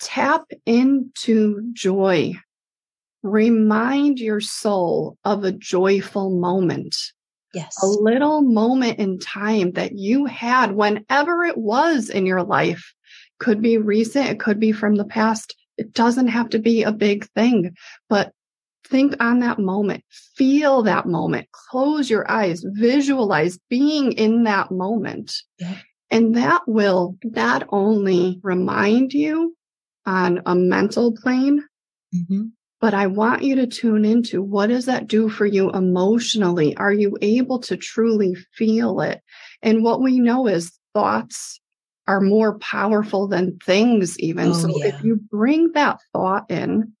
[0.00, 2.34] tap into joy.
[3.22, 6.96] Remind your soul of a joyful moment.
[7.54, 7.76] Yes.
[7.82, 12.92] A little moment in time that you had whenever it was in your life.
[13.38, 14.28] Could be recent.
[14.28, 15.56] It could be from the past.
[15.76, 17.74] It doesn't have to be a big thing,
[18.08, 18.32] but
[18.86, 20.04] think on that moment,
[20.36, 25.34] feel that moment, close your eyes, visualize being in that moment.
[25.58, 25.76] Yeah.
[26.10, 29.56] And that will not only remind you
[30.06, 31.64] on a mental plane,
[32.14, 32.44] mm-hmm.
[32.84, 36.76] But I want you to tune into what does that do for you emotionally?
[36.76, 39.22] Are you able to truly feel it?
[39.62, 41.62] And what we know is thoughts
[42.06, 44.50] are more powerful than things even.
[44.50, 44.88] Oh, so yeah.
[44.88, 46.92] if you bring that thought in,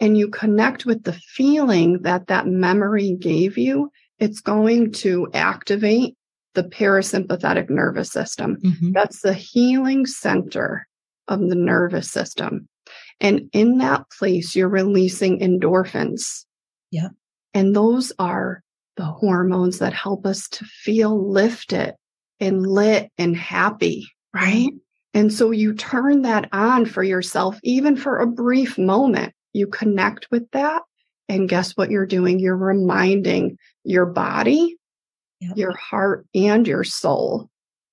[0.00, 6.14] and you connect with the feeling that that memory gave you, it's going to activate
[6.52, 8.58] the parasympathetic nervous system.
[8.62, 8.92] Mm-hmm.
[8.92, 10.86] That's the healing center
[11.26, 12.68] of the nervous system.
[13.22, 16.44] And in that place, you're releasing endorphins.
[16.90, 17.08] Yeah.
[17.54, 18.62] And those are
[18.96, 21.94] the hormones that help us to feel lifted
[22.40, 24.68] and lit and happy, right?
[24.68, 24.76] Mm-hmm.
[25.14, 30.28] And so you turn that on for yourself, even for a brief moment you connect
[30.30, 30.82] with that.
[31.28, 32.40] And guess what you're doing?
[32.40, 34.76] You're reminding your body,
[35.40, 35.56] yep.
[35.56, 37.48] your heart, and your soul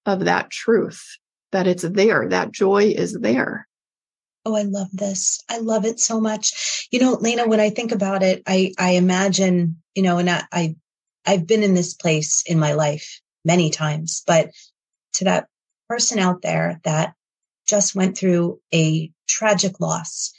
[0.06, 1.02] of that truth
[1.52, 2.28] that it's there.
[2.28, 3.68] That joy is there.
[4.50, 5.44] Oh, I love this.
[5.48, 6.88] I love it so much.
[6.92, 10.44] You know, Lena, when I think about it, I, I imagine, you know, and I,
[10.52, 10.76] I,
[11.24, 14.50] I've been in this place in my life many times, but
[15.14, 15.46] to that
[15.88, 17.14] person out there that
[17.68, 20.34] just went through a tragic loss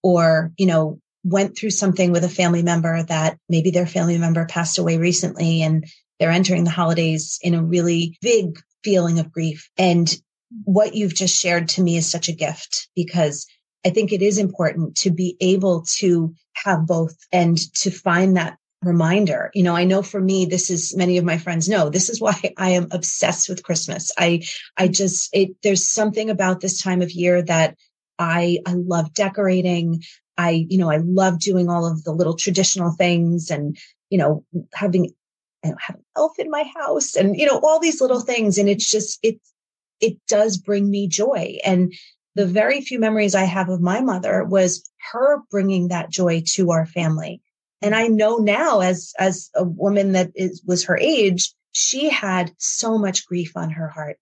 [0.00, 4.46] or, you know, went through something with a family member that maybe their family member
[4.46, 5.86] passed away recently and
[6.20, 9.68] they're entering the holidays in a really big feeling of grief.
[9.76, 10.08] And
[10.62, 13.48] what you've just shared to me is such a gift because
[13.86, 18.58] I think it is important to be able to have both and to find that
[18.82, 19.52] reminder.
[19.54, 22.20] You know, I know for me, this is many of my friends know this is
[22.26, 24.10] why I am obsessed with Christmas.
[24.18, 24.42] I,
[24.76, 27.76] I just, it, there's something about this time of year that
[28.18, 30.02] I, I love decorating.
[30.36, 33.78] I, you know, I love doing all of the little traditional things and,
[34.10, 34.44] you know,
[34.74, 35.12] having,
[35.64, 38.58] I have an elf in my house and, you know, all these little things.
[38.58, 39.38] And it's just, it,
[40.00, 41.58] it does bring me joy.
[41.64, 41.92] And
[42.36, 46.70] the very few memories I have of my mother was her bringing that joy to
[46.70, 47.40] our family.
[47.80, 52.52] And I know now as, as a woman that is, was her age, she had
[52.58, 54.18] so much grief on her heart,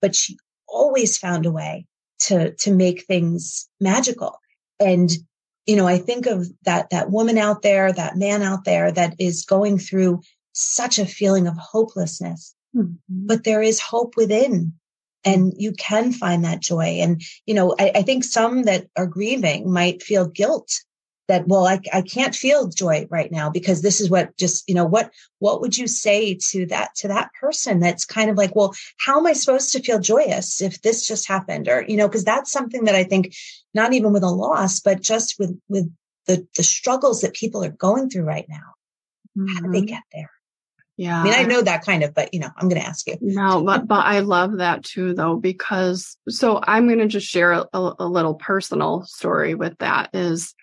[0.00, 1.86] but she always found a way
[2.20, 4.38] to, to make things magical.
[4.80, 5.10] And,
[5.66, 9.14] you know, I think of that, that woman out there, that man out there that
[9.18, 12.94] is going through such a feeling of hopelessness, mm-hmm.
[13.08, 14.72] but there is hope within
[15.28, 16.98] and you can find that joy.
[17.00, 20.80] And, you know, I, I think some that are grieving might feel guilt
[21.28, 24.74] that well I, I can't feel joy right now because this is what just you
[24.74, 28.56] know what what would you say to that to that person that's kind of like
[28.56, 32.08] well how am i supposed to feel joyous if this just happened or you know
[32.08, 33.34] because that's something that i think
[33.74, 35.90] not even with a loss but just with with
[36.26, 38.74] the the struggles that people are going through right now
[39.38, 39.54] mm-hmm.
[39.54, 39.86] how do they mm-hmm.
[39.86, 40.30] get there
[40.98, 41.20] yeah.
[41.20, 43.16] I mean, I know that kind of, but you know, I'm going to ask you.
[43.20, 47.52] No, but, but I love that too, though, because so I'm going to just share
[47.52, 50.56] a, a, little personal story with that is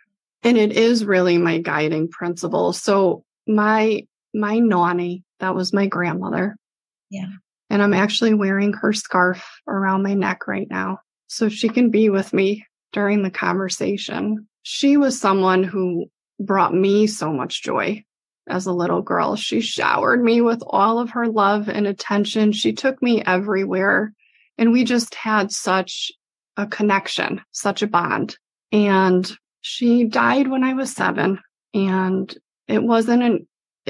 [0.43, 2.74] and it is really my guiding principle.
[2.74, 6.58] So my my nanny, that was my grandmother.
[7.10, 7.30] Yeah.
[7.69, 12.10] And I'm actually wearing her scarf around my neck right now so she can be
[12.10, 14.48] with me during the conversation.
[14.63, 16.08] She was someone who
[16.41, 18.04] brought me so much joy
[18.47, 19.36] as a little girl.
[19.36, 22.51] She showered me with all of her love and attention.
[22.51, 24.13] She took me everywhere
[24.58, 26.12] and we just had such
[26.58, 28.38] a connection, such a bond.
[28.71, 29.29] And
[29.62, 31.39] she died when I was seven
[31.73, 32.36] and
[32.67, 33.47] it wasn't an,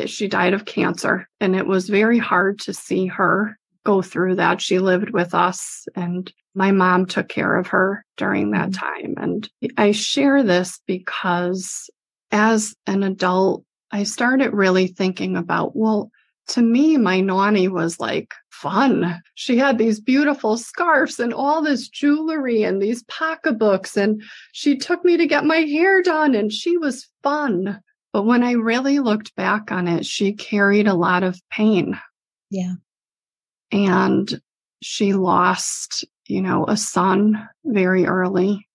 [0.08, 4.62] she died of cancer and it was very hard to see her go through that.
[4.62, 8.86] She lived with us and my mom took care of her during that mm-hmm.
[8.86, 9.14] time.
[9.18, 11.90] And I share this because
[12.32, 13.64] as an adult,
[13.96, 16.12] I started really thinking about, well,
[16.50, 19.22] to me, my nanny was like fun.
[19.34, 23.98] She had these beautiful scarves and all this jewelry and these pocketbooks.
[23.98, 27.80] And she took me to get my hair done and she was fun.
[28.14, 32.00] But when I really looked back on it, she carried a lot of pain.
[32.52, 32.76] Yeah.
[33.72, 34.42] And
[34.82, 38.68] she lost you know, a son very early.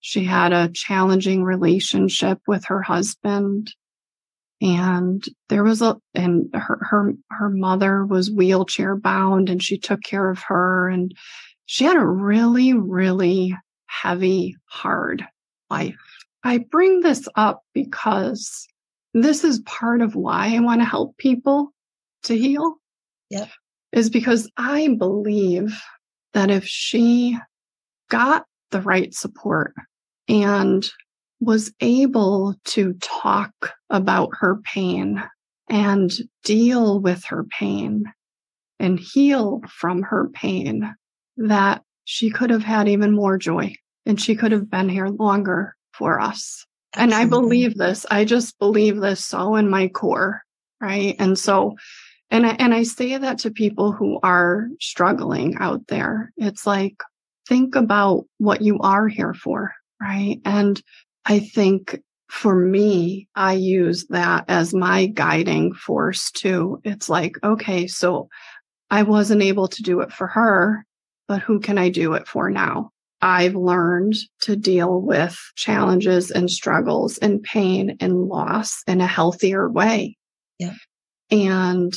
[0.00, 3.72] She had a challenging relationship with her husband.
[4.60, 10.02] And there was a, and her, her, her mother was wheelchair bound and she took
[10.02, 10.88] care of her.
[10.88, 11.14] And
[11.64, 15.24] she had a really, really heavy, hard
[15.70, 15.96] life.
[16.44, 18.66] I bring this up because
[19.14, 21.72] this is part of why I want to help people
[22.24, 22.76] to heal.
[23.30, 23.48] Yeah.
[23.92, 25.80] Is because I believe
[26.32, 27.36] that if she
[28.08, 29.74] got the right support
[30.28, 30.88] and
[31.40, 35.22] was able to talk about her pain
[35.68, 36.12] and
[36.44, 38.04] deal with her pain
[38.78, 40.94] and heal from her pain,
[41.36, 43.74] that she could have had even more joy
[44.06, 46.66] and she could have been here longer for us.
[46.94, 47.14] Absolutely.
[47.14, 48.04] And I believe this.
[48.10, 50.42] I just believe this so in my core.
[50.80, 51.14] Right.
[51.18, 51.76] And so,
[52.30, 56.32] and I, and I say that to people who are struggling out there.
[56.36, 56.96] It's like,
[57.46, 59.74] think about what you are here for.
[60.00, 60.40] Right.
[60.44, 60.82] And
[61.24, 66.80] I think for me, I use that as my guiding force too.
[66.84, 68.28] It's like, okay, so
[68.90, 70.86] I wasn't able to do it for her,
[71.28, 72.90] but who can I do it for now?
[73.22, 79.68] I've learned to deal with challenges and struggles and pain and loss in a healthier
[79.68, 80.16] way.
[80.58, 80.74] Yeah.
[81.30, 81.92] And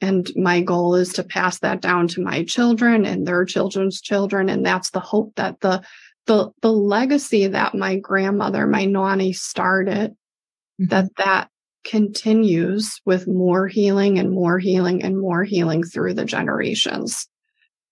[0.00, 4.48] and my goal is to pass that down to my children and their children's children.
[4.48, 5.82] And that's the hope that the
[6.28, 10.86] the the legacy that my grandmother, my nanny started, mm-hmm.
[10.86, 11.48] that that
[11.84, 17.26] continues with more healing and more healing and more healing through the generations.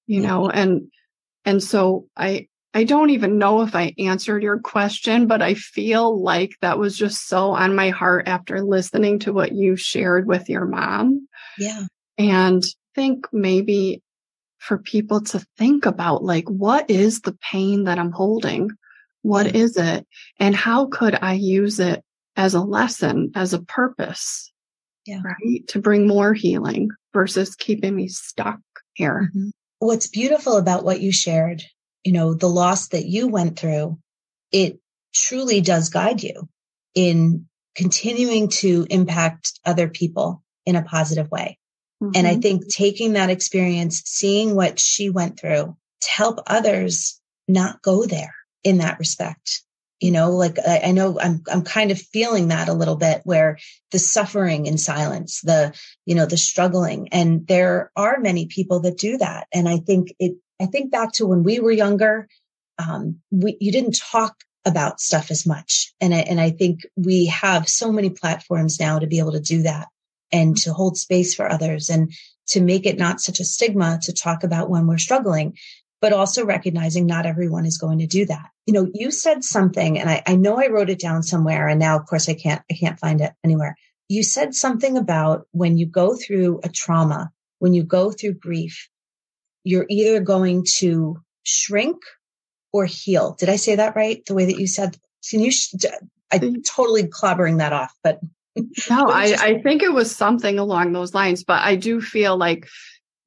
[0.07, 0.83] You know, and
[1.44, 6.22] and so I I don't even know if I answered your question, but I feel
[6.22, 10.49] like that was just so on my heart after listening to what you shared with
[10.49, 11.27] your mom.
[11.59, 11.85] Yeah.
[12.18, 12.62] And
[12.94, 14.03] think maybe
[14.59, 18.71] for people to think about like, what is the pain that I'm holding?
[19.23, 20.07] What is it?
[20.38, 22.03] And how could I use it
[22.37, 24.53] as a lesson, as a purpose?
[25.05, 25.21] Yeah.
[25.25, 25.66] Right.
[25.69, 28.61] To bring more healing versus keeping me stuck
[28.95, 29.31] here.
[29.31, 29.49] Mm-hmm.
[29.79, 31.62] What's beautiful about what you shared
[32.07, 33.99] you know, the loss that you went through,
[34.53, 34.79] it
[35.12, 36.49] truly does guide you
[36.95, 41.59] in continuing to impact other people in a positive way.
[42.03, 42.13] Mm-hmm.
[42.15, 42.41] And I mm-hmm.
[42.41, 48.35] think taking that experience, seeing what she went through to help others not go there
[48.65, 49.63] in that respect.
[50.01, 53.23] You know, like I, I know I'm, I'm kind of feeling that a little bit
[53.25, 53.59] where
[53.93, 57.09] the suffering in silence, the, you know, the struggling.
[57.13, 59.47] And there are many people that do that.
[59.55, 62.29] And I think it I think back to when we were younger,
[62.79, 65.93] um, we, you didn't talk about stuff as much.
[66.01, 69.41] And I, and I think we have so many platforms now to be able to
[69.41, 69.89] do that
[70.33, 72.12] and to hold space for others and
[72.49, 75.57] to make it not such a stigma to talk about when we're struggling,
[76.01, 78.51] but also recognizing not everyone is going to do that.
[78.67, 81.81] You know, you said something and I, I know I wrote it down somewhere and
[81.81, 83.77] now of course I can't, I can't find it anywhere.
[84.09, 88.89] You said something about when you go through a trauma, when you go through grief,
[89.65, 91.97] you're either going to shrink
[92.73, 93.35] or heal.
[93.39, 94.25] Did I say that right?
[94.27, 94.97] The way that you said,
[95.29, 95.75] can you, sh-
[96.31, 96.61] I mm-hmm.
[96.61, 98.21] totally clobbering that off, but
[98.90, 102.37] no, I, just- I think it was something along those lines, but I do feel
[102.37, 102.69] like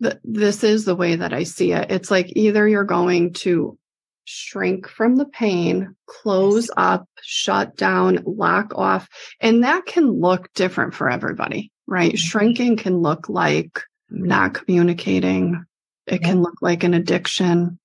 [0.02, 1.92] th- this is the way that I see it.
[1.92, 3.78] It's like either you're going to
[4.26, 6.74] shrink from the pain, close yes.
[6.78, 9.10] up, shut down, lock off.
[9.40, 12.14] And that can look different for everybody, right?
[12.14, 12.18] Mm-hmm.
[12.18, 15.66] Shrinking can look like not communicating,
[16.06, 17.80] it can look like an addiction,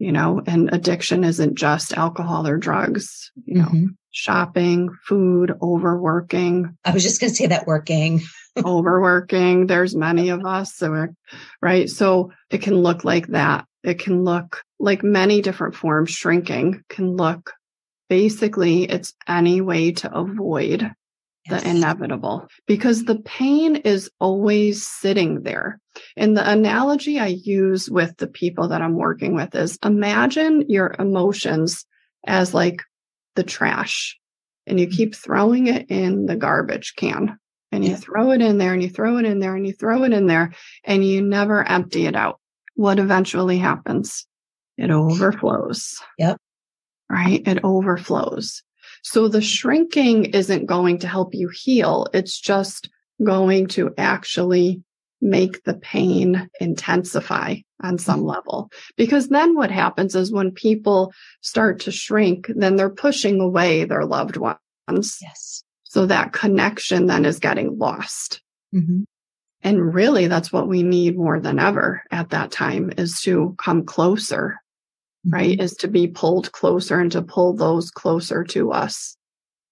[0.00, 3.86] you know, and addiction isn't just alcohol or drugs, you know, mm-hmm.
[4.10, 6.74] shopping, food, overworking.
[6.86, 8.22] I was just going to say that working.
[8.64, 9.66] overworking.
[9.66, 10.74] There's many of us.
[10.74, 11.08] So,
[11.60, 11.88] right.
[11.88, 13.66] So it can look like that.
[13.84, 16.10] It can look like many different forms.
[16.10, 17.52] Shrinking can look
[18.08, 20.90] basically it's any way to avoid
[21.50, 25.80] the inevitable because the pain is always sitting there.
[26.16, 30.94] And the analogy I use with the people that I'm working with is imagine your
[30.98, 31.84] emotions
[32.26, 32.82] as like
[33.34, 34.18] the trash
[34.66, 37.38] and you keep throwing it in the garbage can
[37.72, 37.96] and you yeah.
[37.96, 40.26] throw it in there and you throw it in there and you throw it in
[40.26, 40.52] there
[40.84, 42.40] and you never empty it out.
[42.74, 44.26] What eventually happens?
[44.76, 46.00] It overflows.
[46.18, 46.38] Yep.
[47.10, 47.42] Right?
[47.46, 48.62] It overflows.
[49.02, 52.06] So the shrinking isn't going to help you heal.
[52.12, 52.90] It's just
[53.24, 54.82] going to actually
[55.20, 58.70] make the pain intensify on some level.
[58.96, 64.04] Because then what happens is when people start to shrink, then they're pushing away their
[64.04, 65.18] loved ones.
[65.20, 65.62] Yes.
[65.84, 68.42] So that connection then is getting lost.
[68.74, 69.02] Mm-hmm.
[69.62, 73.84] And really that's what we need more than ever at that time is to come
[73.84, 74.58] closer
[75.26, 75.34] mm-hmm.
[75.34, 75.60] right?
[75.60, 79.16] Is to be pulled closer and to pull those closer to us.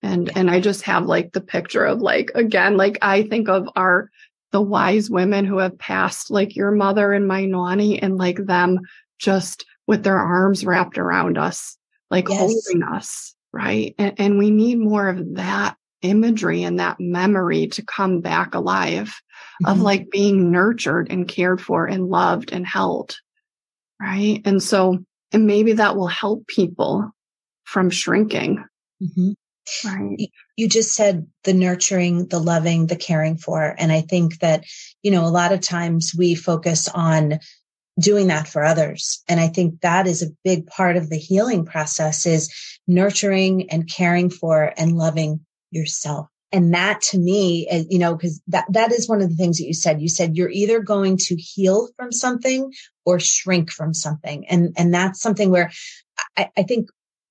[0.02, 3.68] And, and I just have like the picture of like, again, like I think of
[3.74, 4.10] our,
[4.52, 8.80] the wise women who have passed, like your mother and my nanny and like them
[9.18, 11.76] just with their arms wrapped around us,
[12.10, 12.38] like yes.
[12.38, 13.34] holding us.
[13.52, 13.94] Right.
[13.98, 19.08] And, and we need more of that imagery and that memory to come back alive
[19.62, 19.70] mm-hmm.
[19.70, 23.16] of like being nurtured and cared for and loved and held.
[24.00, 24.42] Right.
[24.44, 27.10] And so, and maybe that will help people
[27.64, 28.64] from shrinking.
[29.02, 29.32] Mm-hmm.
[29.84, 30.30] Right.
[30.56, 33.74] You just said the nurturing, the loving, the caring for.
[33.78, 34.64] And I think that,
[35.02, 37.38] you know, a lot of times we focus on
[38.00, 39.22] doing that for others.
[39.28, 42.50] And I think that is a big part of the healing process is
[42.86, 46.28] nurturing and caring for and loving yourself.
[46.50, 49.58] And that to me, eh, you know, because that, that is one of the things
[49.58, 50.00] that you said.
[50.00, 52.72] You said you're either going to heal from something
[53.04, 54.46] or shrink from something.
[54.48, 55.70] And, and that's something where
[56.36, 56.88] I, I think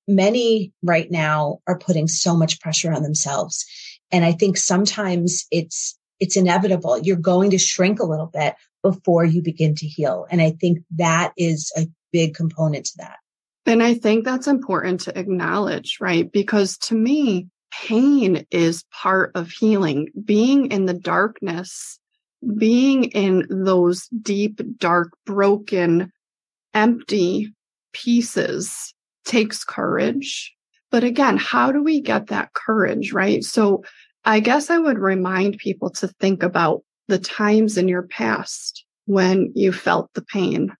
[0.07, 3.65] many right now are putting so much pressure on themselves.
[4.11, 6.99] And I think sometimes it's, it's inevitable.
[6.99, 10.27] You're going to shrink a little bit before you begin to heal.
[10.29, 13.17] And I think that is a big component to that.
[13.65, 16.31] And I think that's important to acknowledge, right?
[16.31, 20.09] Because to me, pain is part of healing.
[20.23, 21.99] Being in the darkness,
[22.57, 26.11] being in those deep, dark, broken,
[26.73, 27.53] empty
[27.93, 28.93] pieces
[29.25, 30.53] takes courage.
[30.91, 33.43] But again, how do we get that courage, right?
[33.43, 33.83] So
[34.23, 39.51] I guess I would remind people to think about the times in your past when
[39.55, 40.73] you felt the pain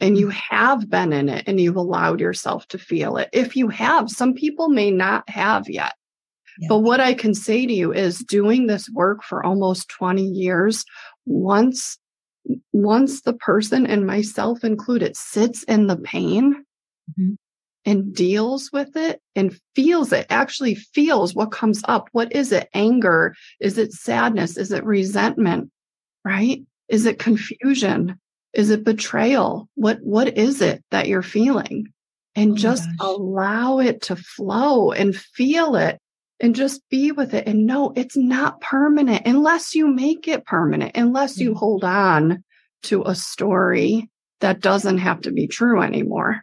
[0.00, 0.32] and you mm.
[0.32, 3.28] have been in it and you've allowed yourself to feel it.
[3.32, 5.94] If you have, some people may not have yet.
[6.62, 6.68] Yeah.
[6.68, 10.84] But what I can say to you is doing this work for almost 20 years,
[11.26, 11.98] once,
[12.72, 16.64] once the person and myself included sits in the pain,
[17.10, 17.34] mm-hmm
[17.84, 22.08] and deals with it and feels it, actually feels what comes up.
[22.12, 22.68] What is it?
[22.74, 23.34] Anger?
[23.60, 24.56] Is it sadness?
[24.56, 25.70] Is it resentment?
[26.24, 26.62] Right?
[26.88, 28.18] Is it confusion?
[28.52, 29.68] Is it betrayal?
[29.74, 31.92] What, what is it that you're feeling?
[32.34, 35.98] And oh just allow it to flow and feel it
[36.42, 40.96] and just be with it and know it's not permanent unless you make it permanent,
[40.96, 41.56] unless you mm.
[41.56, 42.42] hold on
[42.82, 46.42] to a story that doesn't have to be true anymore.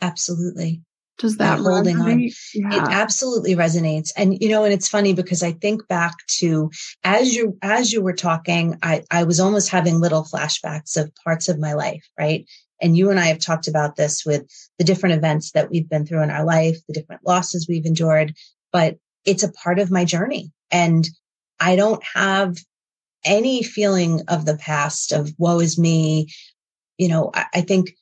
[0.00, 0.80] Absolutely.
[1.18, 2.32] Does that holding resonate?
[2.56, 2.72] on?
[2.72, 2.76] Yeah.
[2.76, 4.12] It absolutely resonates.
[4.16, 6.70] And you know, and it's funny because I think back to
[7.04, 11.48] as you as you were talking, I, I was almost having little flashbacks of parts
[11.48, 12.46] of my life, right?
[12.80, 14.48] And you and I have talked about this with
[14.78, 18.32] the different events that we've been through in our life, the different losses we've endured,
[18.72, 18.96] but
[19.28, 20.50] it's a part of my journey.
[20.70, 21.06] And
[21.60, 22.56] I don't have
[23.24, 26.28] any feeling of the past of woe is me.
[26.96, 27.94] You know, I, I think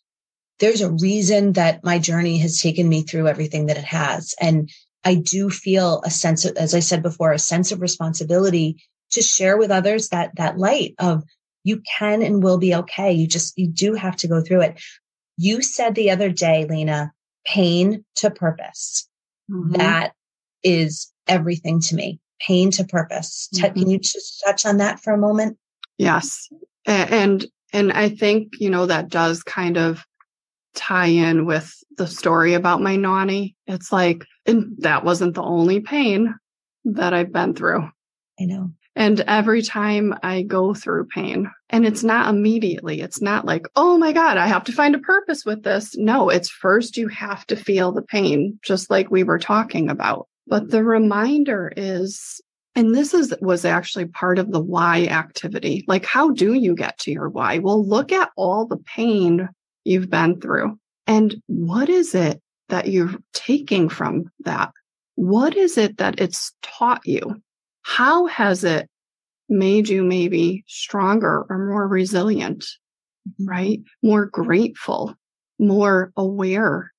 [0.61, 4.35] there's a reason that my journey has taken me through everything that it has.
[4.41, 4.71] And
[5.05, 8.77] I do feel a sense of, as I said before, a sense of responsibility
[9.11, 11.25] to share with others that, that light of
[11.65, 13.13] you can and will be okay.
[13.13, 14.81] You just, you do have to go through it.
[15.37, 17.13] You said the other day, Lena,
[17.45, 19.09] pain to purpose.
[19.51, 19.73] Mm-hmm.
[19.73, 20.13] That
[20.63, 22.21] is everything to me.
[22.41, 23.49] Pain to purpose.
[23.55, 23.79] Mm-hmm.
[23.79, 25.59] Can you just touch on that for a moment?
[25.99, 26.49] Yes.
[26.85, 30.05] And, and I think, you know, that does kind of
[30.75, 33.57] tie in with the story about my nanny.
[33.67, 36.35] It's like, and that wasn't the only pain
[36.85, 37.89] that I've been through.
[38.39, 38.71] I know.
[38.95, 43.99] And every time I go through pain, and it's not immediately, it's not like, oh
[43.99, 45.97] my God, I have to find a purpose with this.
[45.97, 50.29] No, it's first you have to feel the pain, just like we were talking about.
[50.47, 52.41] But the reminder is,
[52.75, 55.85] and this is was actually part of the why activity.
[55.89, 57.59] Like, how do you get to your why?
[57.59, 59.49] Well, look at all the pain
[59.85, 60.79] you've been through.
[61.07, 64.71] And what is it that you're taking from that?
[65.15, 67.37] What is it that it's taught you?
[67.83, 68.89] How has it
[69.49, 72.65] made you maybe stronger or more resilient,
[73.29, 73.49] mm-hmm.
[73.49, 73.81] right?
[74.03, 75.15] More grateful,
[75.59, 76.93] more aware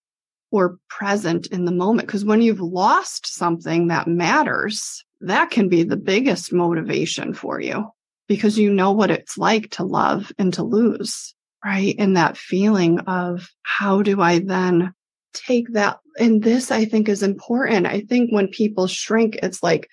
[0.52, 2.08] or present in the moment.
[2.08, 7.90] Because when you've lost something that matters, that can be the biggest motivation for you
[8.28, 11.34] because you know what it's like to love and to lose
[11.68, 11.96] right?
[11.98, 14.94] And that feeling of how do I then
[15.34, 16.00] take that?
[16.18, 17.86] And this I think is important.
[17.86, 19.90] I think when people shrink, it's like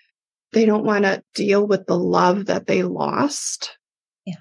[0.52, 3.76] they don't want to deal with the love that they lost.
[4.24, 4.36] Yeah.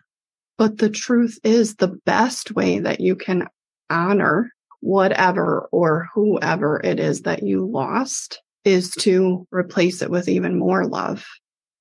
[0.57, 3.47] But the truth is the best way that you can
[3.89, 4.51] honor
[4.83, 10.85] whatever or whoever it is that you lost is to replace it with even more
[10.85, 11.25] love.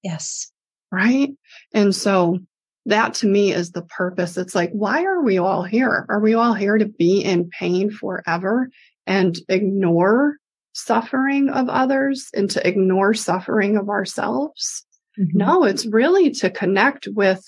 [0.04, 0.52] Yes.
[0.92, 1.30] Right.
[1.74, 2.38] And so
[2.86, 4.36] that to me is the purpose.
[4.36, 6.06] It's like, why are we all here?
[6.08, 8.68] Are we all here to be in pain forever
[9.04, 10.36] and ignore
[10.72, 14.86] suffering of others and to ignore suffering of ourselves?
[15.18, 15.38] Mm-hmm.
[15.38, 17.44] No, it's really to connect with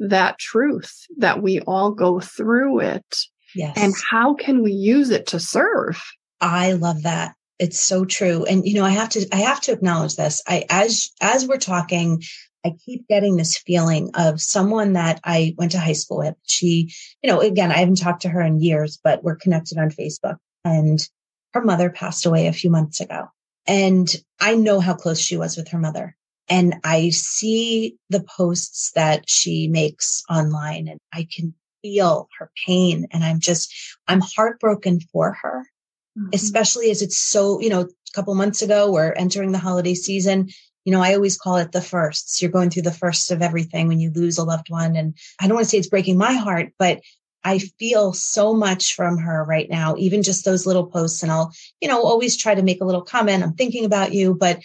[0.00, 3.16] that truth that we all go through it.
[3.54, 3.76] Yes.
[3.76, 6.02] And how can we use it to serve?
[6.40, 7.34] I love that.
[7.58, 8.44] It's so true.
[8.44, 10.42] And you know, I have to I have to acknowledge this.
[10.46, 12.22] I as as we're talking,
[12.64, 16.34] I keep getting this feeling of someone that I went to high school with.
[16.46, 16.92] She,
[17.22, 20.36] you know, again, I haven't talked to her in years, but we're connected on Facebook
[20.64, 20.98] and
[21.54, 23.28] her mother passed away a few months ago.
[23.66, 24.08] And
[24.40, 26.16] I know how close she was with her mother.
[26.48, 31.54] And I see the posts that she makes online and I can
[31.86, 33.06] feel her pain.
[33.12, 33.72] And I'm just,
[34.08, 35.64] I'm heartbroken for her,
[36.18, 36.30] mm-hmm.
[36.32, 40.48] especially as it's so, you know, a couple months ago, we're entering the holiday season.
[40.84, 42.42] You know, I always call it the firsts.
[42.42, 44.96] You're going through the first of everything when you lose a loved one.
[44.96, 47.00] And I don't want to say it's breaking my heart, but
[47.44, 51.22] I feel so much from her right now, even just those little posts.
[51.22, 53.44] And I'll, you know, always try to make a little comment.
[53.44, 54.60] I'm thinking about you, but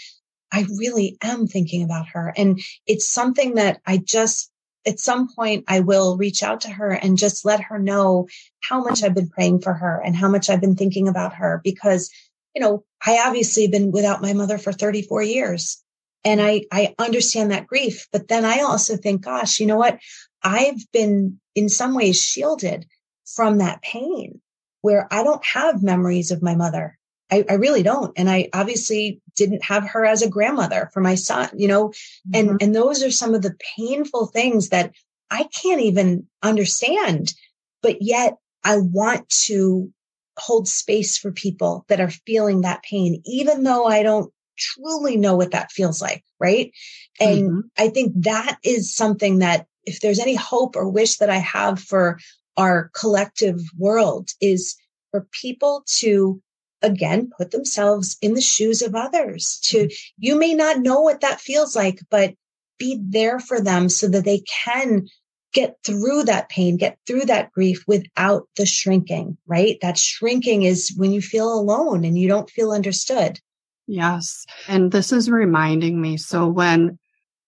[0.52, 2.34] I really am thinking about her.
[2.36, 4.51] And it's something that I just,
[4.86, 8.28] at some point, I will reach out to her and just let her know
[8.62, 11.62] how much I've been praying for her and how much I've been thinking about her
[11.64, 12.10] because,
[12.56, 15.84] you know, I obviously been without my mother for 34 years
[16.24, 18.08] and I, I understand that grief.
[18.12, 20.00] But then I also think, gosh, you know what?
[20.44, 22.86] I've been in some ways shielded
[23.26, 24.42] from that pain
[24.82, 26.98] where I don't have memories of my mother.
[27.32, 28.12] I, I, really don't.
[28.18, 32.36] And I obviously didn't have her as a grandmother for my son, you know, mm-hmm.
[32.36, 34.94] and, and those are some of the painful things that
[35.30, 37.34] I can't even understand,
[37.82, 39.92] but yet I want to
[40.38, 45.36] hold space for people that are feeling that pain, even though I don't truly know
[45.36, 46.24] what that feels like.
[46.40, 46.72] Right.
[47.20, 47.60] And mm-hmm.
[47.78, 51.80] I think that is something that if there's any hope or wish that I have
[51.80, 52.20] for
[52.58, 54.76] our collective world is
[55.12, 56.42] for people to
[56.82, 59.94] again put themselves in the shoes of others to mm-hmm.
[60.18, 62.34] you may not know what that feels like but
[62.78, 65.08] be there for them so that they can
[65.54, 69.78] get through that pain get through that grief without the shrinking right?
[69.82, 73.40] That shrinking is when you feel alone and you don't feel understood.
[73.86, 74.46] Yes.
[74.68, 76.98] And this is reminding me so when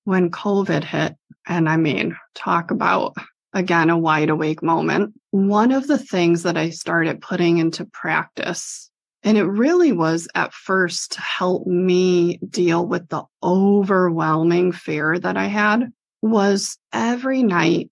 [0.06, 1.16] when covid hit
[1.48, 3.16] and i mean talk about
[3.54, 8.90] again a wide awake moment one of the things that i started putting into practice
[9.24, 15.38] and it really was at first to help me deal with the overwhelming fear that
[15.38, 17.90] I had was every night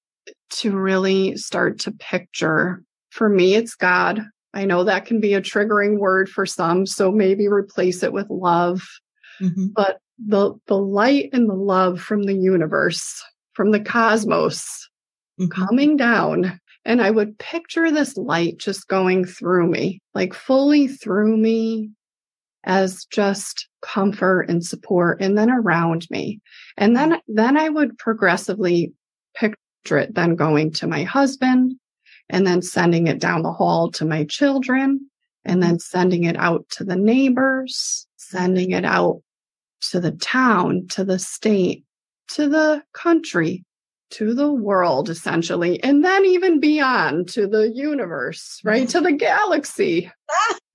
[0.49, 2.83] to really start to picture.
[3.09, 4.21] For me, it's God.
[4.53, 8.29] I know that can be a triggering word for some, so maybe replace it with
[8.29, 8.81] love.
[9.41, 9.67] Mm-hmm.
[9.73, 13.23] But the the light and the love from the universe,
[13.53, 14.89] from the cosmos,
[15.39, 15.47] mm-hmm.
[15.49, 21.37] coming down and I would picture this light just going through me, like fully through
[21.37, 21.91] me
[22.63, 26.41] as just comfort and support and then around me.
[26.77, 27.19] And then, mm.
[27.27, 28.93] then I would progressively
[29.35, 31.73] picture it then going to my husband
[32.29, 35.07] and then sending it down the hall to my children
[35.43, 35.81] and then mm.
[35.81, 39.21] sending it out to the neighbors, sending it out
[39.89, 41.83] to the town, to the state,
[42.29, 43.65] to the country,
[44.11, 48.87] to the world essentially and then even beyond to the universe right?
[48.89, 50.11] To the galaxy.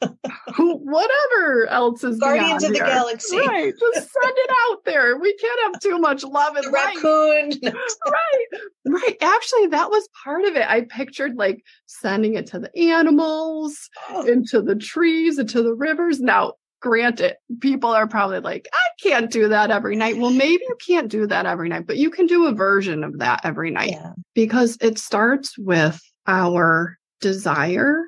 [0.59, 2.87] Whatever else is guardians of the here.
[2.87, 3.39] galaxy.
[3.39, 5.19] Right just send it out there.
[5.19, 7.53] We can't have too much love and the raccoon.
[8.07, 9.17] Right right.
[9.21, 10.67] Actually that was part of it.
[10.69, 14.27] I pictured like sending it to the animals oh.
[14.27, 16.21] into the trees into the rivers.
[16.21, 16.55] Now
[16.87, 20.19] granted, people are probably like, I can't do that every night.
[20.19, 23.19] Well, maybe you can't do that every night, but you can do a version of
[23.19, 24.13] that every night yeah.
[24.35, 28.05] because it starts with our desire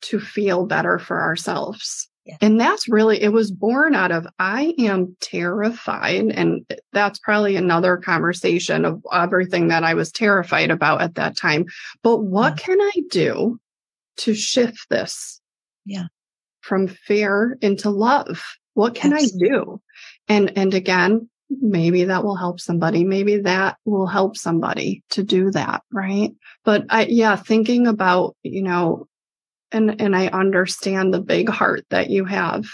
[0.00, 2.08] to feel better for ourselves.
[2.24, 2.38] Yeah.
[2.40, 6.24] And that's really, it was born out of, I am terrified.
[6.30, 6.64] And
[6.94, 11.66] that's probably another conversation of everything that I was terrified about at that time.
[12.02, 12.64] But what yeah.
[12.64, 13.60] can I do
[14.18, 15.38] to shift this?
[15.84, 16.06] Yeah
[16.66, 18.42] from fear into love.
[18.74, 19.48] What can Absolutely.
[19.48, 19.80] I do?
[20.28, 23.04] And, and again, maybe that will help somebody.
[23.04, 25.82] Maybe that will help somebody to do that.
[25.92, 26.32] Right.
[26.64, 29.06] But I, yeah, thinking about, you know,
[29.70, 32.66] and, and I understand the big heart that you have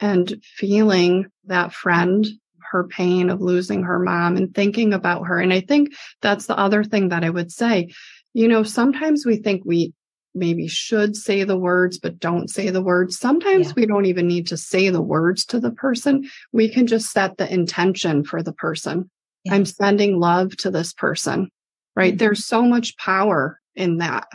[0.00, 2.26] and feeling that friend,
[2.70, 5.38] her pain of losing her mom and thinking about her.
[5.38, 7.92] And I think that's the other thing that I would say.
[8.34, 9.94] You know, sometimes we think we
[10.36, 13.18] maybe should say the words, but don't say the words.
[13.18, 13.72] Sometimes yeah.
[13.76, 16.28] we don't even need to say the words to the person.
[16.52, 19.10] We can just set the intention for the person.
[19.44, 19.54] Yeah.
[19.54, 21.50] I'm sending love to this person.
[21.96, 22.12] right?
[22.12, 22.18] Mm-hmm.
[22.18, 24.28] There's so much power in that,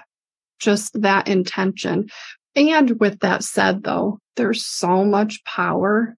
[0.60, 2.10] just that intention.
[2.56, 6.16] And with that said, though, there's so much power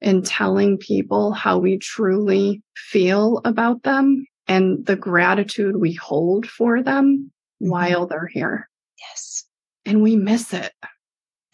[0.00, 6.82] in telling people how we truly feel about them and the gratitude we hold for
[6.82, 7.30] them
[7.62, 7.70] mm-hmm.
[7.70, 8.68] while they're here.
[9.08, 9.44] Yes.
[9.84, 10.72] And we miss it.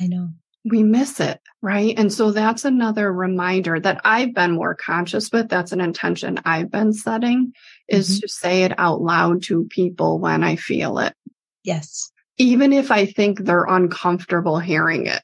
[0.00, 0.28] I know.
[0.64, 1.40] We miss it.
[1.62, 1.98] Right.
[1.98, 5.48] And so that's another reminder that I've been more conscious with.
[5.48, 7.52] That's an intention I've been setting
[7.88, 8.20] is mm-hmm.
[8.20, 11.14] to say it out loud to people when I feel it.
[11.64, 12.10] Yes.
[12.36, 15.22] Even if I think they're uncomfortable hearing it.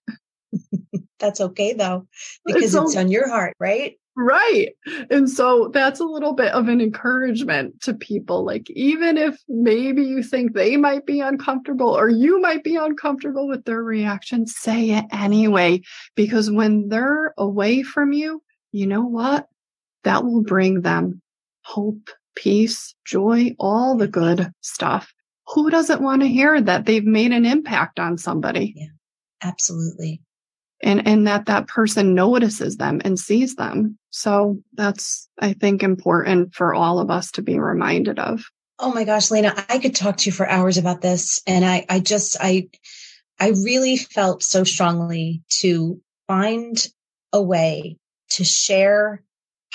[1.18, 2.07] that's okay though,
[2.45, 3.97] because it's, it's on your heart, right?
[4.17, 4.75] Right.
[5.11, 8.45] And so that's a little bit of an encouragement to people.
[8.45, 13.49] Like, even if maybe you think they might be uncomfortable or you might be uncomfortable
[13.49, 15.81] with their reaction, say it anyway.
[16.15, 18.41] Because when they're away from you,
[18.71, 19.49] you know what?
[20.05, 21.21] That will bring them
[21.62, 25.12] hope, peace, joy, all the good stuff.
[25.49, 28.75] Who doesn't want to hear that they've made an impact on somebody?
[28.77, 28.87] Yeah,
[29.43, 30.23] absolutely
[30.85, 36.55] and and that that person notices them and sees them so that's i think important
[36.55, 38.45] for all of us to be reminded of.
[38.79, 41.85] Oh my gosh lena i could talk to you for hours about this and i
[41.89, 42.69] i just i
[43.41, 46.87] i really felt so strongly to find
[47.33, 47.99] a way
[48.31, 49.23] to share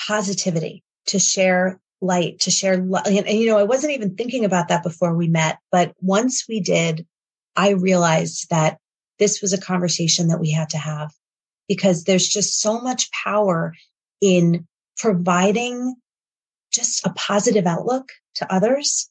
[0.06, 4.68] positivity to share light to share and, and you know i wasn't even thinking about
[4.68, 7.06] that before we met but once we did
[7.56, 8.78] i realized that
[9.18, 11.10] this was a conversation that we had to have
[11.68, 13.74] because there's just so much power
[14.20, 14.66] in
[14.98, 15.94] providing
[16.72, 19.10] just a positive outlook to others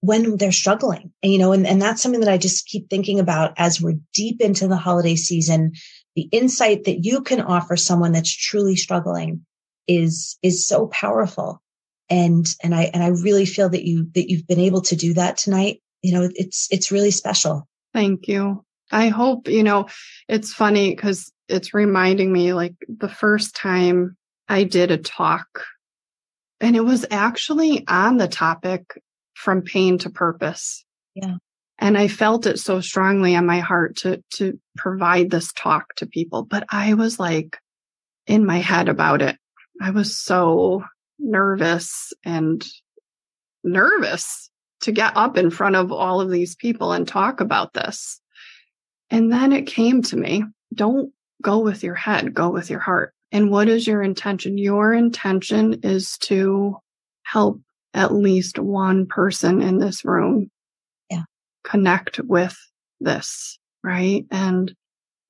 [0.00, 1.12] when they're struggling.
[1.22, 3.98] And, you know, and, and that's something that I just keep thinking about as we're
[4.12, 5.72] deep into the holiday season.
[6.14, 9.46] The insight that you can offer someone that's truly struggling
[9.88, 11.62] is, is so powerful.
[12.10, 15.14] And, and I, and I really feel that you, that you've been able to do
[15.14, 15.80] that tonight.
[16.02, 17.66] You know, it's, it's really special.
[17.94, 18.62] Thank you.
[18.92, 19.88] I hope, you know,
[20.28, 24.16] it's funny because it's reminding me like the first time
[24.48, 25.64] I did a talk,
[26.60, 29.00] and it was actually on the topic
[29.34, 30.84] from pain to purpose.
[31.14, 31.36] Yeah.
[31.78, 36.06] And I felt it so strongly on my heart to, to provide this talk to
[36.06, 37.58] people, but I was like
[38.26, 39.36] in my head about it.
[39.82, 40.84] I was so
[41.18, 42.64] nervous and
[43.64, 44.50] nervous
[44.82, 48.20] to get up in front of all of these people and talk about this.
[49.10, 51.12] And then it came to me don't
[51.44, 53.12] go with your head, go with your heart.
[53.30, 54.58] And what is your intention?
[54.58, 56.78] Your intention is to
[57.22, 57.60] help
[57.92, 60.50] at least one person in this room
[61.10, 61.22] yeah.
[61.62, 62.56] connect with
[63.00, 64.24] this, right?
[64.30, 64.74] And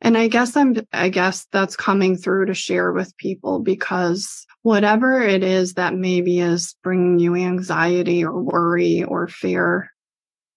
[0.00, 5.20] and I guess I'm I guess that's coming through to share with people because whatever
[5.22, 9.90] it is that maybe is bringing you anxiety or worry or fear,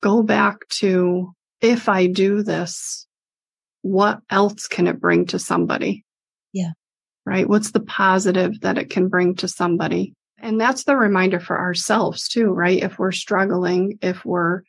[0.02, 3.07] go back to if I do this,
[3.82, 6.04] what else can it bring to somebody?
[6.54, 6.72] Yeah.
[7.26, 7.48] Right.
[7.48, 10.14] What's the positive that it can bring to somebody?
[10.40, 12.82] And that's the reminder for ourselves too, right?
[12.82, 14.62] If we're struggling, if we're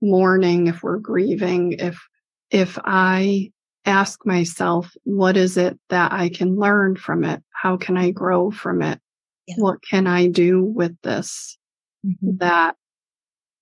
[0.00, 1.98] mourning, if we're grieving, if,
[2.50, 3.50] if I
[3.86, 7.42] ask myself, what is it that I can learn from it?
[7.50, 9.00] How can I grow from it?
[9.46, 9.56] Yeah.
[9.58, 11.58] What can I do with this
[12.06, 12.36] mm-hmm.
[12.38, 12.76] that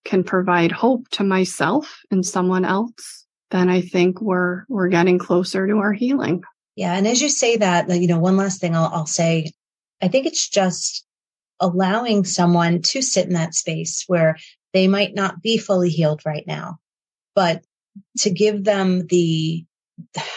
[0.05, 3.22] can provide hope to myself and someone else?
[3.53, 6.43] Then I think we're we're getting closer to our healing.
[6.75, 9.53] Yeah, and as you say that, you know, one last thing I'll, I'll say,
[10.01, 11.05] I think it's just
[11.61, 14.37] allowing someone to sit in that space where
[14.73, 16.79] they might not be fully healed right now,
[17.35, 17.63] but
[18.19, 19.65] to give them the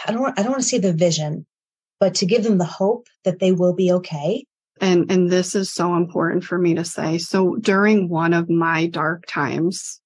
[0.06, 1.46] I don't I don't want to say the vision,
[2.02, 4.46] but to give them the hope that they will be okay.
[4.82, 7.18] And and this is so important for me to say.
[7.18, 10.02] So during one of my dark times,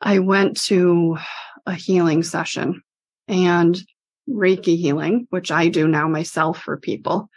[0.00, 1.18] I went to
[1.66, 2.82] a healing session
[3.28, 3.80] and
[4.28, 7.28] Reiki healing, which I do now myself for people.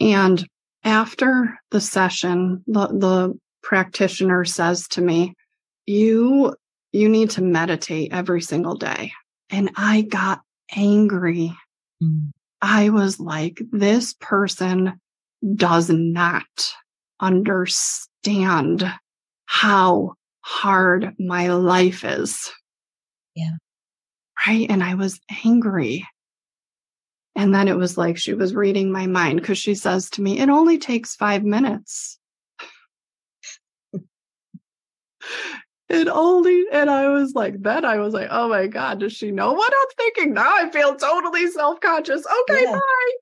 [0.00, 0.46] And
[0.82, 5.34] after the session, the, the practitioner says to me,
[5.86, 6.54] you,
[6.92, 9.12] you need to meditate every single day.
[9.50, 10.40] And I got
[10.74, 11.54] angry.
[12.02, 12.30] Mm.
[12.60, 15.00] I was like, this person
[15.54, 16.74] does not
[17.20, 18.90] understand
[19.46, 22.50] how hard my life is.
[23.34, 23.56] Yeah.
[24.46, 24.66] Right.
[24.68, 26.06] And I was angry.
[27.36, 30.38] And then it was like she was reading my mind because she says to me,
[30.38, 32.18] it only takes five minutes.
[35.88, 39.32] it only, and I was like, then I was like, oh my God, does she
[39.32, 40.34] know what I'm thinking?
[40.34, 42.24] Now I feel totally self conscious.
[42.42, 42.72] Okay, yeah.
[42.72, 43.12] bye.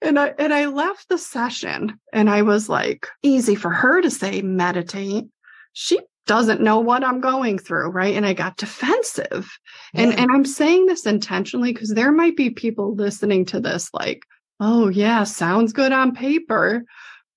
[0.00, 4.10] And I, and I left the session and I was like, easy for her to
[4.10, 5.26] say meditate.
[5.74, 6.00] She
[6.30, 8.14] doesn't know what I'm going through, right?
[8.14, 9.50] And I got defensive.
[9.92, 10.02] Yeah.
[10.02, 14.22] And and I'm saying this intentionally because there might be people listening to this like,
[14.60, 16.84] "Oh, yeah, sounds good on paper."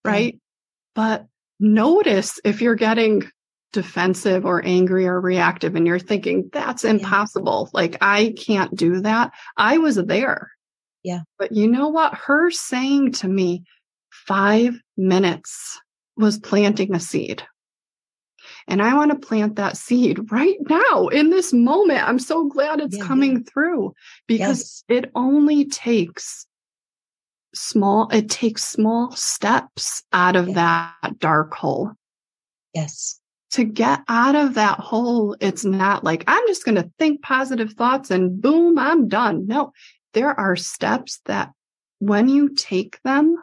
[0.06, 0.40] Right?
[0.94, 1.26] But
[1.60, 3.24] notice if you're getting
[3.72, 7.72] defensive or angry or reactive and you're thinking that's impossible.
[7.74, 7.80] Yeah.
[7.82, 9.32] Like I can't do that.
[9.58, 10.52] I was there.
[11.02, 11.22] Yeah.
[11.40, 12.14] But you know what?
[12.14, 13.64] Her saying to me,
[14.12, 15.80] five minutes
[16.16, 17.42] was planting a seed.
[18.68, 22.08] And I want to plant that seed right now in this moment.
[22.08, 23.94] I'm so glad it's yeah, coming through
[24.28, 25.04] because yes.
[25.04, 26.46] it only takes
[27.54, 31.92] small, it takes small steps out of that dark hole.
[32.74, 33.20] Yes.
[33.52, 37.74] To get out of that hole, it's not like I'm just going to think positive
[37.74, 39.46] thoughts and boom, I'm done.
[39.46, 39.74] No,
[40.14, 41.52] there are steps that
[42.00, 43.38] when you take them,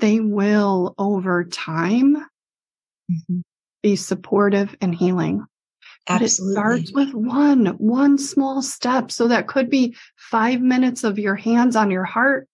[0.00, 3.40] they will over time mm-hmm.
[3.82, 5.44] Be supportive and healing.
[6.08, 6.54] Absolutely.
[6.54, 9.10] But it starts with one, one small step.
[9.10, 12.48] So that could be five minutes of your hands on your heart.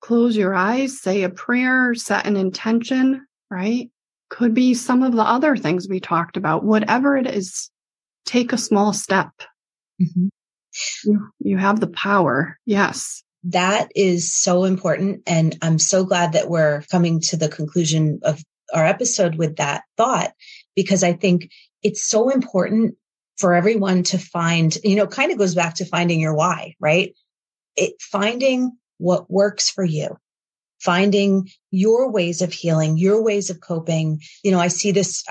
[0.00, 3.90] Close your eyes, say a prayer, set an intention, right?
[4.30, 6.64] Could be some of the other things we talked about.
[6.64, 7.70] Whatever it is,
[8.24, 9.30] take a small step.
[10.00, 10.28] Mm-hmm.
[11.04, 12.58] You, you have the power.
[12.64, 15.22] Yes that is so important.
[15.26, 18.42] And I'm so glad that we're coming to the conclusion of
[18.74, 20.32] our episode with that thought,
[20.74, 21.50] because I think
[21.82, 22.96] it's so important
[23.36, 27.14] for everyone to find, you know, kind of goes back to finding your why, right?
[27.76, 30.16] It finding what works for you,
[30.80, 34.20] finding your ways of healing, your ways of coping.
[34.42, 35.24] You know, I see this,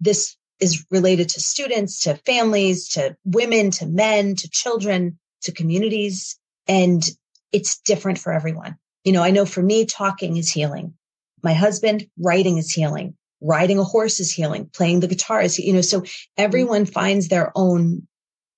[0.00, 6.38] this is related to students, to families, to women, to men, to children, to communities.
[6.66, 7.06] And
[7.52, 8.76] it's different for everyone.
[9.04, 10.94] You know, I know for me, talking is healing.
[11.42, 13.16] My husband, writing is healing.
[13.40, 14.70] Riding a horse is healing.
[14.72, 16.04] Playing the guitar is, you know, so
[16.36, 18.06] everyone finds their own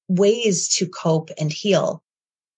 [0.08, 2.02] ways to cope and heal.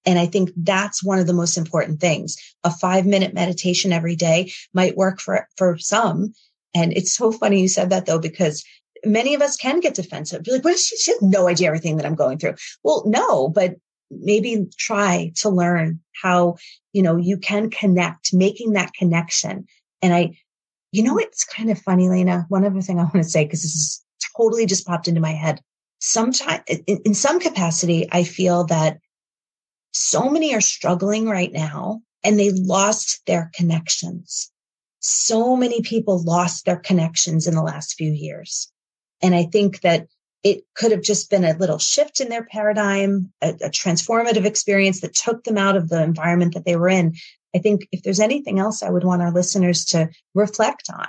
[0.05, 2.37] And I think that's one of the most important things.
[2.65, 6.33] A five minute meditation every day might work for, for some.
[6.75, 8.65] And it's so funny you said that though, because
[9.05, 10.43] many of us can get defensive.
[10.43, 10.97] Be like, what is she?
[10.97, 12.55] She has no idea everything that I'm going through.
[12.83, 13.77] Well, no, but
[14.11, 16.57] maybe try to learn how,
[16.93, 19.67] you know, you can connect, making that connection.
[20.03, 20.39] And I,
[20.93, 22.47] you know, it's kind of funny, Lena.
[22.49, 24.05] One other thing I want to say, because this is
[24.37, 25.61] totally just popped into my head.
[25.99, 28.99] Sometimes in, in some capacity, I feel that
[29.93, 34.51] so many are struggling right now and they lost their connections.
[35.01, 38.71] So many people lost their connections in the last few years.
[39.23, 40.07] And I think that
[40.43, 45.01] it could have just been a little shift in their paradigm, a, a, transformative experience
[45.01, 47.15] that took them out of the environment that they were in.
[47.57, 51.09] I think if there's anything else I would want our listeners to reflect on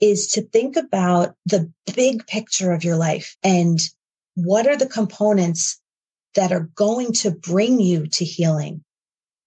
[0.00, 3.78] is to think about the big picture of your life and
[4.34, 5.80] what are the components
[6.34, 8.84] that are going to bring you to healing,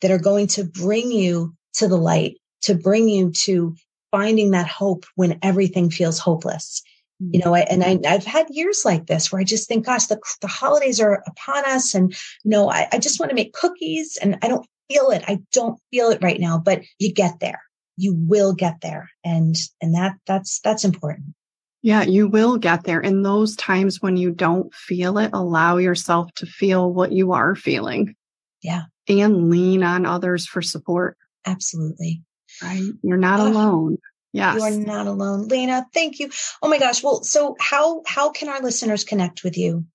[0.01, 3.75] that are going to bring you to the light, to bring you to
[4.11, 6.81] finding that hope when everything feels hopeless
[7.19, 10.07] you know, I, and I, have had years like this where I just think, gosh,
[10.07, 11.95] the, the holidays are upon us.
[11.95, 12.11] And,
[12.43, 15.23] you know, I, I just want to make cookies and I don't feel it.
[15.27, 17.61] I don't feel it right now, but you get there.
[17.97, 19.09] You will get there.
[19.23, 21.33] And, and that, that's, that's important.
[21.81, 22.99] Yeah, you will get there.
[22.99, 27.55] In those times when you don't feel it, allow yourself to feel what you are
[27.55, 28.15] feeling.
[28.61, 28.83] Yeah.
[29.07, 31.15] And lean on others for support.
[31.45, 32.23] Absolutely.
[32.61, 32.91] Right.
[33.03, 33.99] You're not alone.
[34.33, 34.55] Yes.
[34.55, 35.47] You are not alone.
[35.47, 36.29] Lena, thank you.
[36.61, 37.03] Oh my gosh.
[37.03, 39.85] Well, so how how can our listeners connect with you?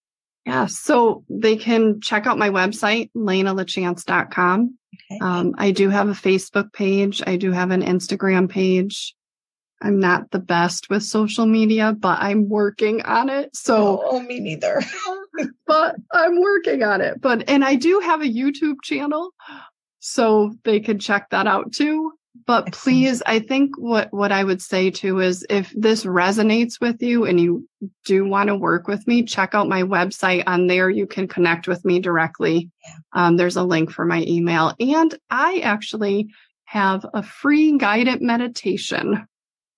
[0.47, 4.79] Yeah, so they can check out my website, lenalachance.com.
[4.95, 5.19] Okay.
[5.21, 7.23] Um, I do have a Facebook page.
[7.27, 9.15] I do have an Instagram page.
[9.83, 13.57] I'm not the best with social media, but I'm working on it.
[13.57, 14.83] So, oh, me neither.
[15.67, 17.21] but I'm working on it.
[17.21, 19.31] But, and I do have a YouTube channel.
[20.01, 22.13] So they can check that out too.
[22.47, 22.75] But Excellent.
[22.75, 27.25] please, I think what, what I would say too is if this resonates with you
[27.25, 27.69] and you
[28.05, 30.45] do want to work with me, check out my website.
[30.47, 32.71] On there, you can connect with me directly.
[32.85, 32.95] Yeah.
[33.13, 34.75] Um, there's a link for my email.
[34.79, 36.29] And I actually
[36.65, 39.27] have a free guided meditation.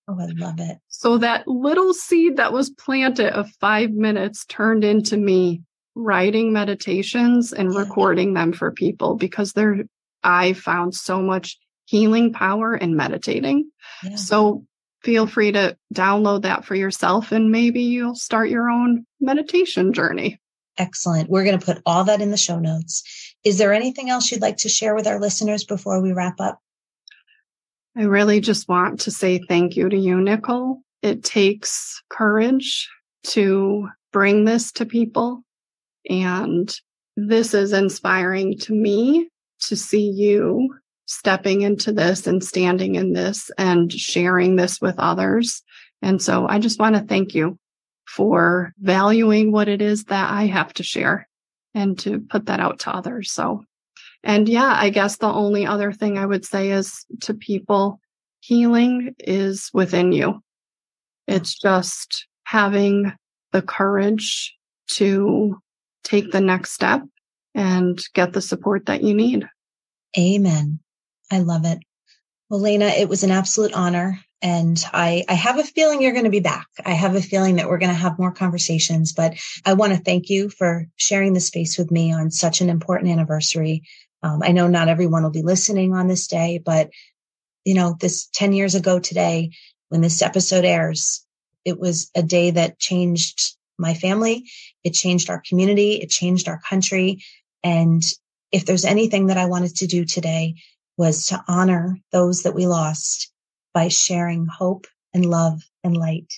[0.07, 0.77] Oh, I love it.
[0.89, 5.63] So that little seed that was planted of five minutes turned into me
[5.95, 7.79] writing meditations and yeah.
[7.79, 9.85] recording them for people because they're,
[10.23, 11.57] I found so much
[11.93, 13.69] healing power in meditating.
[14.03, 14.15] Yeah.
[14.15, 14.65] So
[15.03, 20.41] feel free to download that for yourself and maybe you'll start your own meditation journey.
[20.79, 21.29] Excellent.
[21.29, 23.03] We're going to put all that in the show notes.
[23.43, 26.59] Is there anything else you'd like to share with our listeners before we wrap up?
[27.95, 30.81] I really just want to say thank you to you, Nicole.
[31.03, 32.89] It takes courage
[33.25, 35.43] to bring this to people.
[36.09, 36.75] And
[37.15, 39.29] this is inspiring to me
[39.67, 40.73] to see you
[41.13, 45.61] stepping into this and standing in this and sharing this with others.
[46.01, 47.57] And so I just want to thank you
[48.07, 51.27] for valuing what it is that I have to share
[51.73, 53.31] and to put that out to others.
[53.31, 53.63] So,
[54.23, 57.99] and yeah, I guess the only other thing I would say is to people,
[58.41, 60.41] healing is within you.
[61.27, 63.13] It's just having
[63.51, 64.55] the courage
[64.89, 65.57] to
[66.03, 67.01] take the next step
[67.55, 69.47] and get the support that you need.
[70.17, 70.82] Amen.
[71.33, 71.79] I love it.
[72.49, 74.19] Well, Lena, it was an absolute honor.
[74.41, 76.67] And I, I have a feeling you're going to be back.
[76.85, 79.99] I have a feeling that we're going to have more conversations, but I want to
[79.99, 83.83] thank you for sharing the space with me on such an important anniversary.
[84.21, 86.89] Um, I know not everyone will be listening on this day, but
[87.63, 89.51] you know, this 10 years ago today,
[89.87, 91.25] when this episode airs,
[91.63, 94.43] it was a day that changed my family.
[94.83, 95.93] It changed our community.
[95.93, 97.23] It changed our country.
[97.63, 98.03] And
[98.51, 100.55] if there's anything that I wanted to do today
[100.97, 103.31] was to honor those that we lost
[103.73, 106.31] by sharing hope and love and light.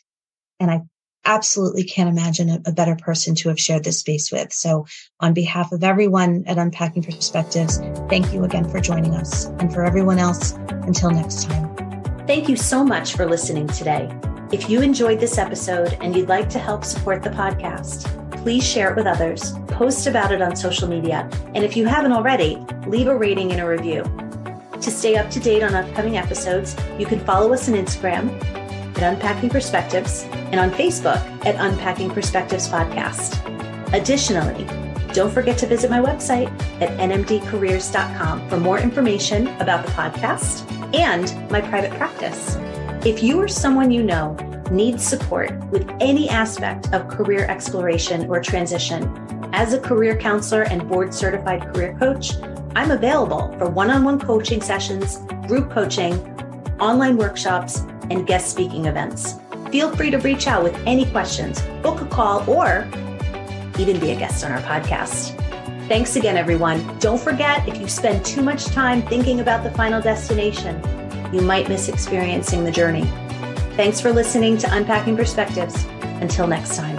[0.59, 0.81] And I
[1.25, 4.53] absolutely can't imagine a, a, better person to have shared this space with.
[4.53, 4.85] So
[5.19, 7.79] on behalf of everyone at Unpacking Perspectives,
[8.09, 9.45] thank you again for joining us.
[9.59, 10.51] And for everyone else,
[10.85, 11.73] until next time.
[12.27, 14.09] Thank you so much for listening today.
[14.51, 18.05] If you enjoyed this episode and you'd like to help support the podcast,
[18.43, 22.11] please share it with others, post about it on social media, and if you haven't
[22.11, 24.03] already, leave a rating and a review.
[24.81, 28.29] To stay up to date on upcoming episodes, you can follow us on Instagram
[28.97, 33.41] at Unpacking Perspectives and on Facebook at Unpacking Perspectives Podcast.
[33.93, 34.65] Additionally,
[35.13, 36.47] don't forget to visit my website
[36.81, 42.57] at nmdcareers.com for more information about the podcast and my private practice.
[43.05, 44.35] If you or someone you know
[44.71, 49.03] needs support with any aspect of career exploration or transition,
[49.53, 52.33] as a career counselor and board certified career coach,
[52.75, 56.13] I'm available for one on one coaching sessions, group coaching,
[56.79, 57.79] online workshops,
[58.11, 59.35] and guest speaking events.
[59.71, 62.85] Feel free to reach out with any questions, book a call, or
[63.79, 65.41] even be a guest on our podcast.
[65.87, 66.99] Thanks again, everyone.
[66.99, 70.81] Don't forget if you spend too much time thinking about the final destination,
[71.33, 73.07] you might miss experiencing the journey.
[73.75, 75.83] Thanks for listening to Unpacking Perspectives.
[76.21, 76.94] Until next time.